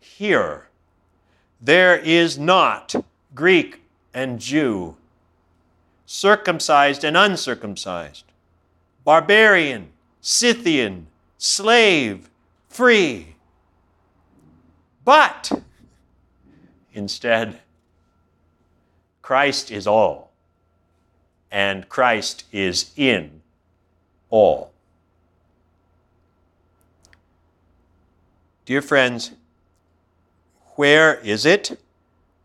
Here, 0.01 0.69
there 1.61 1.97
is 1.97 2.39
not 2.39 2.95
Greek 3.35 3.83
and 4.15 4.41
Jew, 4.41 4.97
circumcised 6.07 7.05
and 7.05 7.17
uncircumcised, 7.17 8.25
barbarian, 9.05 9.91
Scythian, 10.21 11.07
slave, 11.39 12.29
free. 12.69 13.35
But, 15.05 15.51
Instead, 16.93 17.61
Christ 19.23 19.71
is 19.71 19.87
all, 19.87 20.33
and 21.51 21.89
Christ 21.89 22.45
is 22.53 22.91
in 22.97 23.43
all. 24.29 24.73
Dear 28.65 28.83
friends, 28.83 29.33
where 30.77 31.17
is 31.21 31.45
it 31.45 31.79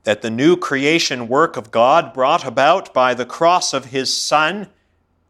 that 0.03 0.21
the 0.21 0.29
new 0.29 0.55
creation 0.55 1.27
work 1.27 1.58
of 1.58 1.71
God 1.71 2.13
brought 2.13 2.45
about 2.45 2.93
by 2.93 3.13
the 3.13 3.25
cross 3.25 3.73
of 3.73 3.86
His 3.86 4.13
Son 4.13 4.67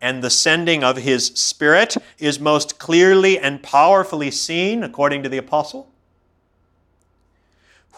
and 0.01 0.23
the 0.23 0.29
sending 0.29 0.83
of 0.83 0.97
His 0.97 1.27
Spirit 1.27 1.95
is 2.19 2.39
most 2.39 2.79
clearly 2.79 3.39
and 3.39 3.63
powerfully 3.63 4.31
seen, 4.31 4.83
according 4.83 5.23
to 5.23 5.29
the 5.29 5.37
Apostle? 5.37 5.89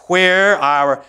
Where 0.08 0.58
our 0.58 1.04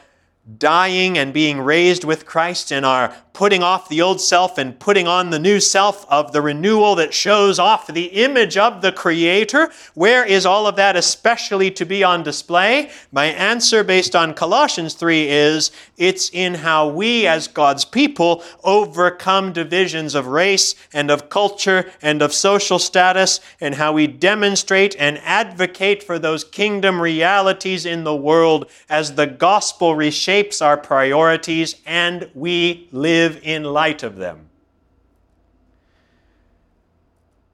dying 0.58 1.18
and 1.18 1.34
being 1.34 1.60
raised 1.60 2.04
with 2.04 2.26
Christ 2.26 2.72
and 2.72 2.86
our 2.86 3.14
putting 3.34 3.64
off 3.64 3.88
the 3.88 4.02
old 4.02 4.20
self 4.20 4.58
and 4.58 4.78
putting 4.80 5.08
on 5.08 5.30
the 5.30 5.40
new 5.40 5.62
self 5.62 6.06
of 6.10 6.34
the 6.34 6.42
renewal 6.42 6.96
that 6.96 7.14
shows 7.14 7.58
off 7.58 7.88
the 7.88 8.08
image 8.08 8.58
of 8.58 8.82
the 8.82 8.92
Creator. 8.92 9.72
Where 9.94 10.26
is 10.26 10.46
all 10.46 10.68
of 10.68 10.76
that 10.76 10.98
especially 10.98 11.72
to 11.72 11.86
be 11.86 12.04
on 12.04 12.22
display? 12.22 12.90
My 13.14 13.28
answer, 13.28 13.82
based 13.82 14.14
on 14.14 14.34
Colossians 14.34 14.94
3, 14.94 15.30
is 15.30 15.72
it's 15.96 16.30
in 16.34 16.56
how 16.56 16.90
we, 16.90 17.26
as 17.26 17.48
God's 17.48 17.86
people, 17.86 18.44
overcome 18.64 19.54
divisions 19.54 20.16
of 20.16 20.28
race 20.28 20.76
and 20.92 21.10
of 21.10 21.30
culture 21.30 21.90
and 22.02 22.22
of 22.22 22.34
social 22.34 22.78
status, 22.78 23.40
and 23.62 23.76
how 23.76 23.94
we 23.94 24.06
demonstrate 24.06 24.98
and 25.00 25.18
advocate 25.20 26.04
for 26.04 26.20
those 26.20 26.44
kingdom 26.44 27.02
realities 27.02 27.86
in 27.86 28.04
the 28.04 28.16
world 28.16 28.70
as 28.90 29.16
the 29.16 29.28
gospel 29.28 29.96
reshapes 29.96 30.39
our 30.62 30.78
priorities 30.78 31.76
and 31.86 32.30
we 32.34 32.88
live 32.92 33.10
live 33.20 33.40
in 33.44 33.64
light 33.64 34.04
of 34.04 34.16
them. 34.16 34.50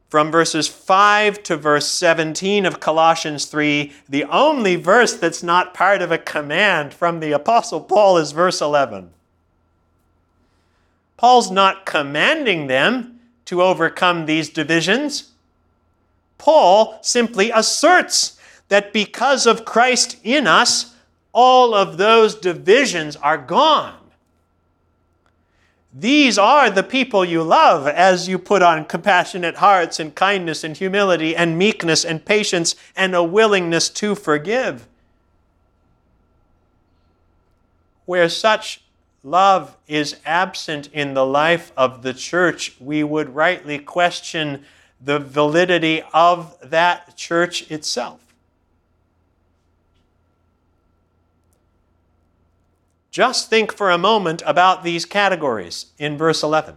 From 0.10 0.32
verses 0.32 0.67
5 0.67 1.43
to 1.43 1.58
verse 1.58 1.88
17 1.88 2.65
of 2.65 2.80
Colossians 2.80 3.45
3, 3.45 3.91
the 4.08 4.24
only 4.26 4.76
verse 4.76 5.13
that's 5.13 5.43
not 5.43 5.74
part 5.74 6.02
of 6.02 6.12
a 6.12 6.17
command 6.17 6.93
from 6.93 7.19
the 7.19 7.32
Apostle 7.32 7.82
Paul 7.82 8.17
is 8.17 8.32
verse 8.32 8.62
11. 8.62 9.10
Paul's 11.17 11.50
not 11.50 11.86
commanding 11.86 12.67
them 12.67 13.19
to 13.45 13.62
overcome 13.62 14.26
these 14.26 14.50
divisions. 14.50 15.32
Paul 16.38 17.00
simply 17.02 17.50
asserts 17.52 18.39
that 18.69 18.93
because 18.93 19.45
of 19.45 19.65
Christ 19.65 20.17
in 20.24 20.48
us, 20.48 20.94
all 21.36 21.76
of 21.76 21.98
those 21.98 22.34
divisions 22.34 23.17
are 23.17 23.38
gone. 23.38 23.93
These 25.93 26.38
are 26.38 26.69
the 26.69 26.82
people 26.82 27.26
you 27.26 27.43
love 27.43 27.88
as 27.88 28.30
you 28.30 28.39
put 28.39 28.62
on 28.62 28.86
compassionate 28.86 29.56
hearts 29.56 30.00
and 30.00 30.15
kindness 30.15 30.63
and 30.63 30.76
humility 30.76 31.36
and 31.36 31.58
meekness 31.58 32.06
and 32.06 32.24
patience 32.24 32.76
and 32.95 33.13
a 33.13 33.21
willingness 33.21 33.89
to 33.89 34.15
forgive. 34.15 34.88
Where 38.06 38.30
such 38.30 38.82
love 39.21 39.76
is 39.88 40.17
absent 40.26 40.89
in 40.93 41.15
the 41.15 41.26
life 41.26 41.74
of 41.76 42.02
the 42.02 42.13
church, 42.13 42.76
we 42.80 43.04
would 43.04 43.36
rightly 43.36 43.80
question 43.80 44.63
the 45.02 45.19
validity 45.19 46.02
of 46.13 46.58
that 46.62 47.17
church 47.17 47.69
itself. 47.69 48.24
Just 53.15 53.49
think 53.49 53.71
for 53.71 53.91
a 53.91 53.97
moment 53.97 54.43
about 54.45 54.84
these 54.84 55.06
categories 55.06 55.86
in 55.97 56.17
verse 56.17 56.43
11. 56.43 56.75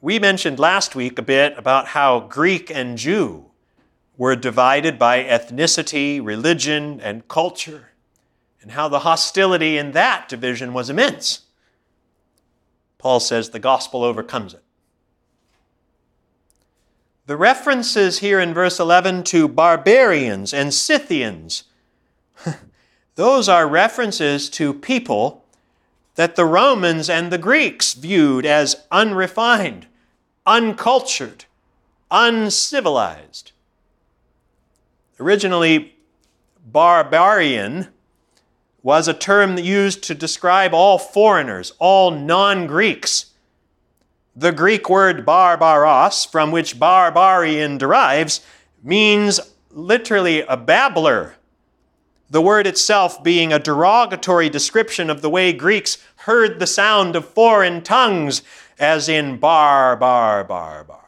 We 0.00 0.20
mentioned 0.20 0.60
last 0.60 0.94
week 0.94 1.18
a 1.18 1.22
bit 1.22 1.58
about 1.58 1.88
how 1.88 2.20
Greek 2.20 2.70
and 2.70 2.96
Jew 2.96 3.46
were 4.16 4.36
divided 4.36 4.96
by 4.96 5.24
ethnicity, 5.24 6.24
religion, 6.24 7.00
and 7.00 7.26
culture, 7.26 7.88
and 8.62 8.70
how 8.70 8.86
the 8.86 9.00
hostility 9.00 9.76
in 9.76 9.90
that 9.90 10.28
division 10.28 10.72
was 10.72 10.88
immense. 10.88 11.40
Paul 12.96 13.18
says 13.18 13.50
the 13.50 13.58
gospel 13.58 14.04
overcomes 14.04 14.54
it. 14.54 14.62
The 17.26 17.36
references 17.36 18.20
here 18.20 18.38
in 18.38 18.54
verse 18.54 18.78
11 18.78 19.24
to 19.24 19.48
barbarians 19.48 20.54
and 20.54 20.72
Scythians 20.72 21.64
those 23.18 23.48
are 23.48 23.66
references 23.66 24.48
to 24.48 24.72
people 24.72 25.44
that 26.14 26.36
the 26.36 26.44
Romans 26.44 27.10
and 27.10 27.32
the 27.32 27.36
Greeks 27.36 27.94
viewed 27.94 28.46
as 28.46 28.76
unrefined, 28.92 29.88
uncultured, 30.46 31.44
uncivilized. 32.12 33.50
Originally, 35.18 35.96
barbarian 36.64 37.88
was 38.84 39.08
a 39.08 39.14
term 39.14 39.58
used 39.58 40.04
to 40.04 40.14
describe 40.14 40.72
all 40.72 40.96
foreigners, 40.96 41.72
all 41.80 42.12
non 42.12 42.68
Greeks. 42.68 43.32
The 44.36 44.52
Greek 44.52 44.88
word 44.88 45.26
barbaros, 45.26 46.24
from 46.24 46.52
which 46.52 46.78
barbarian 46.78 47.78
derives, 47.78 48.42
means 48.80 49.40
literally 49.72 50.42
a 50.42 50.56
babbler, 50.56 51.34
the 52.30 52.42
word 52.42 52.66
itself 52.66 53.22
being 53.22 53.52
a 53.52 53.58
derogatory 53.58 54.48
description 54.48 55.08
of 55.08 55.22
the 55.22 55.30
way 55.30 55.52
Greeks 55.52 55.98
heard 56.16 56.58
the 56.58 56.66
sound 56.66 57.16
of 57.16 57.28
foreign 57.28 57.82
tongues, 57.82 58.42
as 58.78 59.08
in 59.08 59.38
bar, 59.38 59.96
bar, 59.96 60.44
bar, 60.44 60.84
bar. 60.84 61.04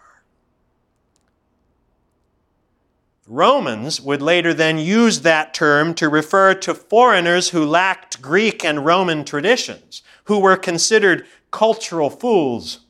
Romans 3.26 4.00
would 4.00 4.20
later 4.20 4.52
then 4.52 4.76
use 4.78 5.20
that 5.20 5.54
term 5.54 5.94
to 5.94 6.08
refer 6.08 6.52
to 6.54 6.74
foreigners 6.74 7.50
who 7.50 7.64
lacked 7.64 8.20
Greek 8.20 8.64
and 8.64 8.84
Roman 8.84 9.24
traditions, 9.24 10.02
who 10.24 10.40
were 10.40 10.56
considered 10.56 11.26
cultural 11.52 12.10
fools. 12.10 12.80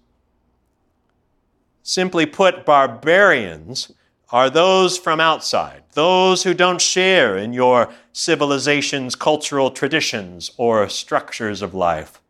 Simply 1.82 2.24
put, 2.24 2.64
barbarians 2.64 3.92
are 4.32 4.48
those 4.48 4.96
from 4.96 5.20
outside, 5.20 5.82
those 5.92 6.44
who 6.44 6.54
don't 6.54 6.80
share 6.80 7.36
in 7.36 7.52
your 7.52 7.92
civilization's 8.12 9.14
cultural 9.14 9.70
traditions 9.70 10.50
or 10.56 10.88
structures 10.88 11.62
of 11.62 11.74
life. 11.74 12.20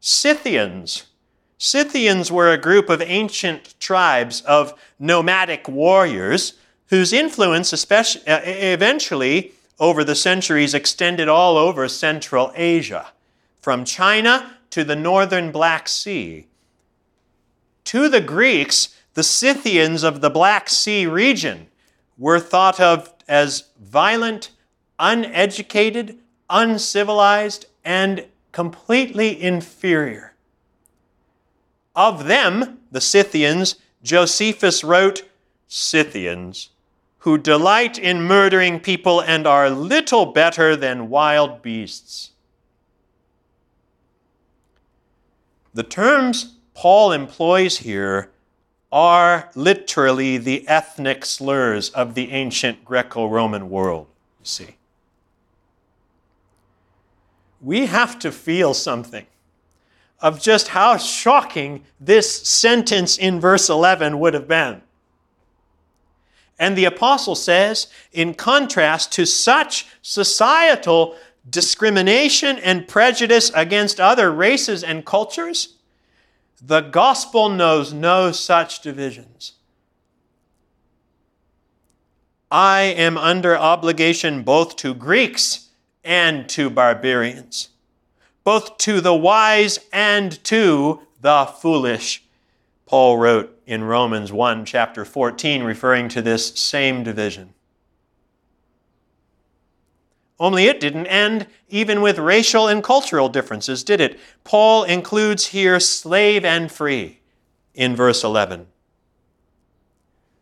Scythians. 0.00 1.04
Scythians 1.58 2.30
were 2.30 2.52
a 2.52 2.58
group 2.58 2.88
of 2.88 3.00
ancient 3.02 3.74
tribes 3.78 4.40
of 4.42 4.74
nomadic 4.98 5.68
warriors 5.68 6.54
whose 6.86 7.12
influence 7.12 7.72
especially, 7.72 8.26
uh, 8.26 8.40
eventually 8.44 9.52
over 9.78 10.04
the 10.04 10.14
centuries 10.14 10.74
extended 10.74 11.28
all 11.28 11.56
over 11.56 11.88
Central 11.88 12.52
Asia, 12.54 13.06
from 13.60 13.84
China 13.84 14.56
to 14.70 14.84
the 14.84 14.96
northern 14.96 15.50
Black 15.50 15.88
Sea. 15.88 16.46
To 17.84 18.08
the 18.08 18.20
Greeks, 18.20 18.96
the 19.14 19.22
Scythians 19.22 20.02
of 20.02 20.20
the 20.20 20.30
Black 20.30 20.68
Sea 20.68 21.06
region 21.06 21.68
were 22.16 22.40
thought 22.40 22.80
of 22.80 23.12
as 23.28 23.64
violent, 23.80 24.50
uneducated, 24.98 26.18
uncivilized, 26.48 27.66
and 27.84 28.26
completely 28.52 29.40
inferior. 29.42 30.34
Of 31.94 32.24
them, 32.24 32.78
the 32.90 33.00
Scythians, 33.00 33.76
Josephus 34.02 34.82
wrote, 34.82 35.28
Scythians, 35.68 36.70
who 37.18 37.38
delight 37.38 37.98
in 37.98 38.22
murdering 38.22 38.80
people 38.80 39.20
and 39.20 39.46
are 39.46 39.70
little 39.70 40.26
better 40.26 40.74
than 40.76 41.08
wild 41.08 41.62
beasts. 41.62 42.30
The 45.74 45.82
terms 45.82 46.56
Paul 46.74 47.12
employs 47.12 47.78
here 47.78 48.30
are 48.90 49.50
literally 49.54 50.36
the 50.36 50.66
ethnic 50.68 51.24
slurs 51.24 51.90
of 51.90 52.14
the 52.14 52.30
ancient 52.30 52.84
Greco 52.84 53.26
Roman 53.26 53.70
world, 53.70 54.06
you 54.40 54.44
see. 54.44 54.76
We 57.60 57.86
have 57.86 58.18
to 58.18 58.32
feel 58.32 58.74
something 58.74 59.26
of 60.20 60.40
just 60.40 60.68
how 60.68 60.96
shocking 60.96 61.84
this 62.00 62.42
sentence 62.46 63.16
in 63.18 63.40
verse 63.40 63.68
11 63.68 64.18
would 64.18 64.34
have 64.34 64.46
been. 64.46 64.82
And 66.58 66.76
the 66.76 66.84
apostle 66.84 67.34
says, 67.34 67.88
in 68.12 68.34
contrast 68.34 69.10
to 69.12 69.26
such 69.26 69.86
societal 70.00 71.16
discrimination 71.48 72.58
and 72.58 72.86
prejudice 72.86 73.50
against 73.54 73.98
other 73.98 74.30
races 74.30 74.84
and 74.84 75.04
cultures, 75.04 75.74
the 76.64 76.80
gospel 76.80 77.48
knows 77.48 77.92
no 77.92 78.30
such 78.30 78.80
divisions. 78.80 79.54
I 82.50 82.82
am 82.82 83.18
under 83.18 83.58
obligation 83.58 84.42
both 84.42 84.76
to 84.76 84.94
Greeks 84.94 85.70
and 86.04 86.48
to 86.50 86.70
barbarians, 86.70 87.70
both 88.44 88.78
to 88.78 89.00
the 89.00 89.14
wise 89.14 89.80
and 89.92 90.42
to 90.44 91.00
the 91.20 91.46
foolish. 91.46 92.22
Paul 92.86 93.16
wrote 93.16 93.60
in 93.66 93.82
Romans 93.84 94.30
1, 94.32 94.64
chapter 94.64 95.04
14, 95.04 95.64
referring 95.64 96.08
to 96.10 96.22
this 96.22 96.54
same 96.54 97.02
division. 97.02 97.54
Only 100.42 100.64
it 100.64 100.80
didn't 100.80 101.06
end 101.06 101.46
even 101.68 102.00
with 102.00 102.18
racial 102.18 102.66
and 102.66 102.82
cultural 102.82 103.28
differences, 103.28 103.84
did 103.84 104.00
it? 104.00 104.18
Paul 104.42 104.82
includes 104.82 105.46
here 105.46 105.78
slave 105.78 106.44
and 106.44 106.70
free 106.70 107.20
in 107.76 107.94
verse 107.94 108.24
11. 108.24 108.66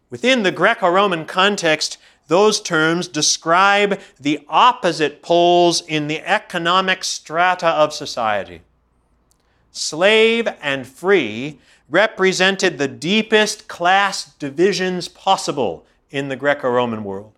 Within 0.08 0.42
the 0.42 0.52
Greco 0.52 0.88
Roman 0.88 1.26
context, 1.26 1.98
those 2.28 2.62
terms 2.62 3.08
describe 3.08 4.00
the 4.18 4.42
opposite 4.48 5.20
poles 5.20 5.82
in 5.82 6.06
the 6.06 6.20
economic 6.20 7.04
strata 7.04 7.68
of 7.68 7.92
society. 7.92 8.62
Slave 9.70 10.48
and 10.62 10.86
free 10.86 11.58
represented 11.90 12.78
the 12.78 12.88
deepest 12.88 13.68
class 13.68 14.32
divisions 14.36 15.08
possible 15.08 15.84
in 16.10 16.30
the 16.30 16.36
Greco 16.36 16.70
Roman 16.70 17.04
world. 17.04 17.34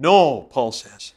No, 0.00 0.48
Paul 0.50 0.72
says. 0.72 1.12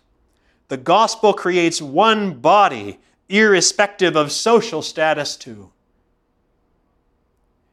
The 0.67 0.75
gospel 0.75 1.33
creates 1.33 1.81
one 1.81 2.33
body, 2.33 2.99
irrespective 3.29 4.17
of 4.17 4.29
social 4.29 4.81
status, 4.81 5.37
too. 5.37 5.71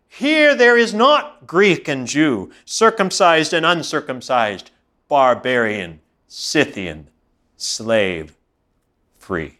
Here 0.06 0.54
there 0.54 0.76
is 0.76 0.94
not 0.94 1.48
Greek 1.48 1.88
and 1.88 2.06
Jew, 2.06 2.52
circumcised 2.64 3.52
and 3.52 3.66
uncircumcised, 3.66 4.70
barbarian, 5.08 6.00
Scythian, 6.28 7.08
slave, 7.56 8.36
free. 9.18 9.58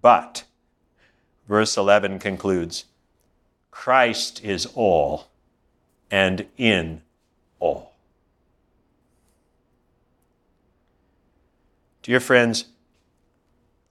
But, 0.00 0.44
verse 1.46 1.76
11 1.76 2.18
concludes 2.18 2.86
Christ 3.70 4.42
is 4.42 4.64
all 4.74 5.28
and 6.10 6.46
in 6.56 7.02
all. 7.58 7.89
Dear 12.02 12.20
friends, 12.20 12.64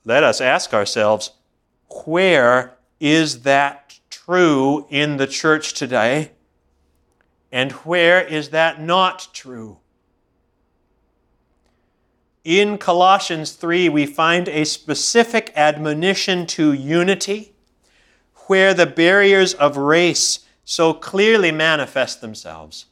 let 0.04 0.24
us 0.24 0.42
ask 0.42 0.74
ourselves 0.74 1.32
where 2.06 2.76
is 3.00 3.44
that 3.44 4.00
true 4.10 4.88
in 4.90 5.18
the 5.18 5.28
church 5.28 5.74
today? 5.74 6.32
And 7.52 7.72
where 7.74 8.22
is 8.22 8.50
that 8.50 8.82
not 8.82 9.28
true? 9.32 9.78
In 12.44 12.80
Colossians 12.80 13.52
3, 13.52 13.90
we 13.90 14.08
find 14.08 14.48
a 14.48 14.66
specific 14.66 15.52
admonition 15.56 16.48
to 16.48 16.74
unity 16.74 17.54
where 18.48 18.74
the 18.74 18.88
barriers 18.88 19.54
of 19.54 19.78
race 19.78 20.46
so 20.66 20.94
clearly 20.96 21.52
manifest 21.52 22.22
themselves. 22.22 22.88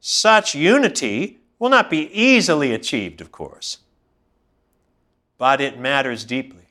Such 0.00 0.54
unity 0.54 1.40
will 1.58 1.68
not 1.68 1.90
be 1.90 2.10
easily 2.18 2.72
achieved, 2.72 3.20
of 3.20 3.30
course 3.30 3.78
but 5.40 5.58
it 5.58 5.78
matters 5.78 6.26
deeply. 6.26 6.68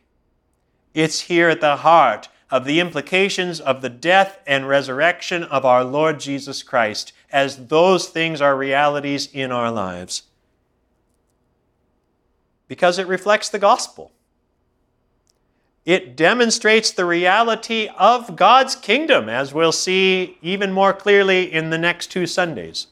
It's 0.93 1.21
here 1.21 1.49
at 1.49 1.59
the 1.59 1.77
heart 1.77 2.29
of 2.51 2.65
the 2.65 2.79
implications 2.79 3.59
of 3.59 3.81
the 3.81 3.89
death 3.89 4.37
and 4.45 4.67
resurrection 4.67 5.41
of 5.43 5.65
our 5.65 5.83
Lord 5.83 6.19
Jesus 6.19 6.61
Christ, 6.61 7.11
as 7.31 7.65
those 7.65 8.09
things 8.09 8.41
are 8.41 8.55
realities 8.55 9.27
in 9.33 9.51
our 9.51 9.71
lives. 9.71 10.21
Because 12.67 12.99
it 12.99 13.07
reflects 13.07 13.49
the 13.49 13.57
gospel. 13.57 14.11
It 15.83 16.15
demonstrates 16.15 16.91
the 16.91 17.05
reality 17.05 17.89
of 17.97 18.35
God's 18.35 18.75
kingdom, 18.75 19.29
as 19.29 19.51
we'll 19.51 19.71
see 19.71 20.37
even 20.43 20.71
more 20.71 20.93
clearly 20.93 21.51
in 21.51 21.71
the 21.71 21.79
next 21.79 22.11
two 22.11 22.27
Sundays. 22.27 22.85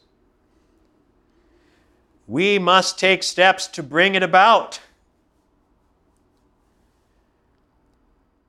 We 2.26 2.58
must 2.58 2.98
take 2.98 3.22
steps 3.22 3.68
to 3.68 3.84
bring 3.84 4.16
it 4.16 4.24
about 4.24 4.80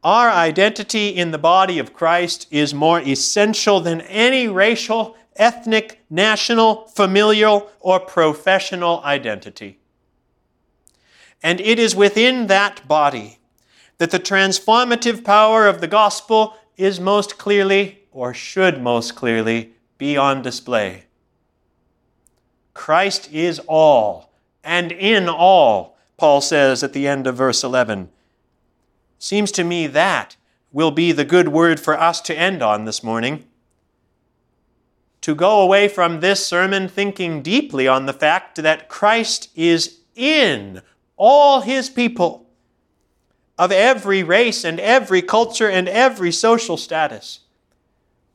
Our 0.05 0.31
identity 0.31 1.09
in 1.09 1.33
the 1.33 1.39
body 1.39 1.79
of 1.79 1.93
Christ 1.93 2.47
is 2.51 2.73
more 2.73 3.01
essential 3.01 3.81
than 3.81 4.01
any 4.03 4.47
racial, 4.47 5.17
ethnic, 5.37 6.01
national, 6.09 6.87
familial, 6.89 7.71
or 7.81 7.99
professional 7.99 9.03
identity. 9.03 9.79
And 11.43 11.61
it 11.61 11.79
is 11.79 11.97
within 11.97 12.47
that 12.47 12.87
body 12.87 13.39
that 13.99 14.11
the 14.11 14.21
transformative 14.21 15.25
power 15.25 15.67
of 15.67 15.81
the 15.81 15.89
gospel 15.89 16.57
is 16.77 17.01
most 17.01 17.39
clearly, 17.39 18.01
or 18.13 18.33
should 18.33 18.81
most 18.81 19.17
clearly, 19.17 19.73
be 19.99 20.17
on 20.17 20.43
display. 20.43 21.05
Christ 22.73 23.29
is 23.33 23.61
all, 23.67 24.31
and 24.63 24.93
in 24.93 25.29
all, 25.29 25.99
Paul 26.17 26.41
says 26.41 26.85
at 26.85 26.93
the 26.93 27.09
end 27.09 27.27
of 27.27 27.37
verse 27.37 27.65
11. 27.65 28.11
Seems 29.19 29.51
to 29.53 29.65
me 29.65 29.87
that 29.89 30.37
will 30.73 30.91
be 30.91 31.13
the 31.13 31.25
good 31.25 31.49
word 31.49 31.81
for 31.81 31.99
us 31.99 32.21
to 32.23 32.39
end 32.39 32.63
on 32.63 32.85
this 32.85 33.03
morning. 33.03 33.45
To 35.23 35.35
go 35.35 35.61
away 35.61 35.89
from 35.89 36.21
this 36.21 36.47
sermon 36.47 36.89
thinking 36.89 37.43
deeply 37.43 37.89
on 37.89 38.07
the 38.07 38.13
fact 38.13 38.57
that 38.63 38.89
Christ 38.89 39.51
is 39.57 39.99
in 40.15 40.83
all 41.17 41.63
his 41.63 41.91
people 41.91 42.47
of 43.59 43.73
every 43.73 44.23
race 44.23 44.65
and 44.65 44.79
every 44.79 45.21
culture 45.21 45.69
and 45.69 45.89
every 45.89 46.31
social 46.31 46.77
status, 46.77 47.41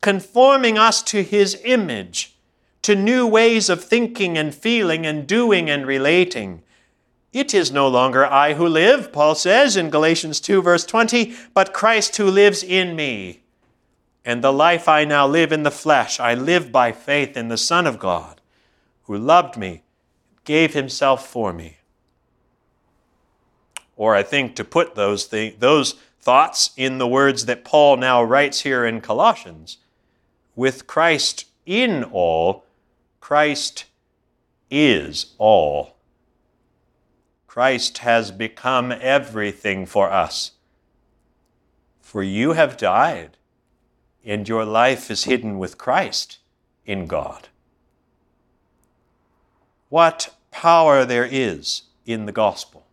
conforming 0.01 0.77
us 0.77 1.01
to 1.03 1.23
his 1.23 1.59
image, 1.63 2.35
to 2.81 2.93
new 2.93 3.25
ways 3.25 3.69
of 3.69 3.81
thinking 3.81 4.37
and 4.37 4.53
feeling 4.53 5.05
and 5.05 5.25
doing 5.25 5.69
and 5.69 5.87
relating 5.87 6.61
it 7.33 7.53
is 7.53 7.71
no 7.71 7.87
longer 7.87 8.25
I 8.25 8.53
who 8.53 8.67
live, 8.67 9.11
Paul 9.11 9.33
says 9.33 9.75
in 9.75 9.89
Galatians 9.89 10.39
2, 10.39 10.61
verse 10.61 10.85
20, 10.85 11.33
but 11.53 11.73
Christ 11.73 12.15
who 12.17 12.27
lives 12.29 12.63
in 12.63 12.95
me. 12.95 13.41
And 14.23 14.43
the 14.43 14.53
life 14.53 14.87
I 14.87 15.03
now 15.03 15.27
live 15.27 15.51
in 15.51 15.63
the 15.63 15.71
flesh, 15.71 16.19
I 16.19 16.35
live 16.35 16.71
by 16.71 16.91
faith 16.91 17.35
in 17.35 17.49
the 17.49 17.57
Son 17.57 17.87
of 17.87 17.99
God, 17.99 18.39
who 19.03 19.17
loved 19.17 19.57
me, 19.57 19.81
gave 20.45 20.73
himself 20.73 21.27
for 21.27 21.51
me. 21.51 21.77
Or 23.97 24.15
I 24.15 24.23
think 24.23 24.55
to 24.55 24.63
put 24.63 24.95
those, 24.95 25.27
th- 25.27 25.59
those 25.59 25.95
thoughts 26.21 26.71
in 26.77 26.99
the 26.99 27.07
words 27.07 27.47
that 27.47 27.65
Paul 27.65 27.97
now 27.97 28.23
writes 28.23 28.61
here 28.61 28.85
in 28.85 29.01
Colossians 29.01 29.77
with 30.55 30.87
Christ 30.87 31.45
in 31.65 32.03
all, 32.03 32.65
Christ 33.19 33.85
is 34.69 35.33
all. 35.37 35.92
Christ 37.53 37.99
has 37.99 38.31
become 38.31 38.91
everything 38.91 39.85
for 39.85 40.09
us. 40.09 40.53
For 42.01 42.23
you 42.23 42.53
have 42.53 42.77
died, 42.77 43.37
and 44.25 44.49
your 44.49 44.65
life 44.65 45.11
is 45.11 45.25
hidden 45.25 45.59
with 45.59 45.77
Christ 45.77 46.39
in 46.87 47.05
God. 47.05 47.49
what 49.89 50.33
power 50.49 51.05
there 51.05 51.29
is 51.29 51.83
in 52.07 52.25
the 52.25 52.31
gospel 52.31 52.87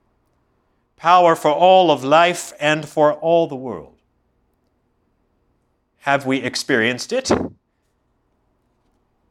power 0.99 1.35
for 1.35 1.51
all 1.51 1.91
of 1.91 2.05
life 2.05 2.53
and 2.61 2.87
for 2.87 3.15
all 3.15 3.47
the 3.47 3.57
world. 3.57 3.97
Have 6.01 6.27
we 6.27 6.43
experienced 6.43 7.15
it? 7.15 7.31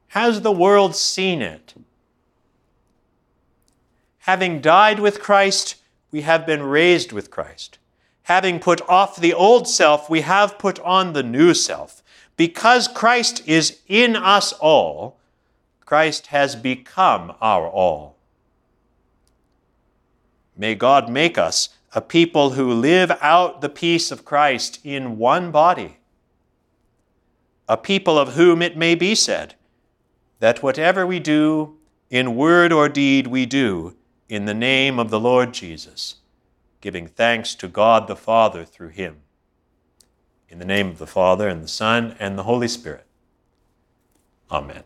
Has 0.07 0.41
the 0.41 0.51
world 0.51 0.95
seen 0.95 1.43
it? 1.43 1.75
Having 4.19 4.61
died 4.61 4.99
with 4.99 5.21
Christ, 5.21 5.75
we 6.11 6.21
have 6.21 6.45
been 6.45 6.63
raised 6.63 7.11
with 7.11 7.31
Christ. 7.31 7.77
Having 8.23 8.59
put 8.59 8.81
off 8.87 9.15
the 9.15 9.33
old 9.33 9.67
self, 9.67 10.09
we 10.09 10.21
have 10.21 10.59
put 10.59 10.79
on 10.81 11.13
the 11.13 11.23
new 11.23 11.53
self. 11.53 12.03
Because 12.35 12.87
Christ 12.87 13.41
is 13.47 13.79
in 13.87 14.15
us 14.15 14.53
all, 14.53 15.19
Christ 15.85 16.27
has 16.27 16.55
become 16.55 17.33
our 17.41 17.67
all. 17.67 18.17
May 20.55 20.75
God 20.75 21.09
make 21.09 21.37
us 21.37 21.69
a 21.93 22.01
people 22.01 22.51
who 22.51 22.71
live 22.71 23.11
out 23.21 23.61
the 23.61 23.69
peace 23.69 24.11
of 24.11 24.25
Christ 24.25 24.79
in 24.83 25.17
one 25.17 25.51
body, 25.51 25.97
a 27.67 27.77
people 27.77 28.19
of 28.19 28.33
whom 28.33 28.61
it 28.61 28.77
may 28.77 28.93
be 28.93 29.15
said 29.15 29.55
that 30.39 30.61
whatever 30.61 31.07
we 31.07 31.19
do, 31.19 31.77
in 32.09 32.35
word 32.35 32.71
or 32.71 32.89
deed, 32.89 33.27
we 33.27 33.45
do 33.45 33.95
in 34.29 34.45
the 34.45 34.53
name 34.53 34.99
of 34.99 35.09
the 35.09 35.19
Lord 35.19 35.53
Jesus, 35.53 36.17
giving 36.81 37.07
thanks 37.07 37.55
to 37.55 37.67
God 37.67 38.07
the 38.07 38.15
Father 38.15 38.63
through 38.63 38.89
him. 38.89 39.21
In 40.47 40.59
the 40.59 40.65
name 40.65 40.87
of 40.87 40.99
the 40.99 41.07
Father, 41.07 41.47
and 41.47 41.63
the 41.63 41.67
Son, 41.67 42.15
and 42.19 42.37
the 42.37 42.43
Holy 42.43 42.67
Spirit. 42.67 43.05
Amen. 44.51 44.83